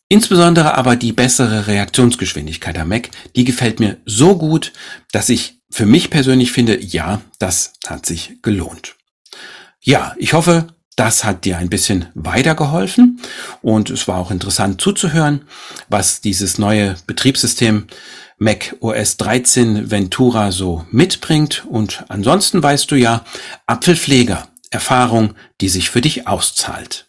Insbesondere 0.08 0.76
aber 0.76 0.94
die 0.94 1.12
bessere 1.12 1.66
Reaktionsgeschwindigkeit 1.66 2.78
am 2.78 2.88
Mac, 2.88 3.10
die 3.34 3.44
gefällt 3.44 3.80
mir 3.80 3.96
so 4.04 4.38
gut, 4.38 4.72
dass 5.10 5.28
ich 5.28 5.58
für 5.68 5.86
mich 5.86 6.10
persönlich 6.10 6.52
finde, 6.52 6.80
ja, 6.80 7.22
das 7.40 7.72
hat 7.86 8.06
sich 8.06 8.38
gelohnt. 8.42 8.95
Ja, 9.86 10.16
ich 10.18 10.32
hoffe, 10.32 10.66
das 10.96 11.22
hat 11.22 11.44
dir 11.44 11.58
ein 11.58 11.68
bisschen 11.68 12.06
weitergeholfen 12.14 13.20
und 13.62 13.88
es 13.88 14.08
war 14.08 14.18
auch 14.18 14.32
interessant 14.32 14.80
zuzuhören, 14.80 15.42
was 15.88 16.20
dieses 16.20 16.58
neue 16.58 16.96
Betriebssystem 17.06 17.86
Mac 18.36 18.74
OS 18.80 19.16
13 19.16 19.88
Ventura 19.88 20.50
so 20.50 20.84
mitbringt. 20.90 21.64
Und 21.66 22.04
ansonsten 22.08 22.60
weißt 22.60 22.90
du 22.90 22.96
ja, 22.96 23.24
Apfelpfleger, 23.68 24.48
Erfahrung, 24.70 25.34
die 25.60 25.68
sich 25.68 25.88
für 25.88 26.00
dich 26.00 26.26
auszahlt. 26.26 27.05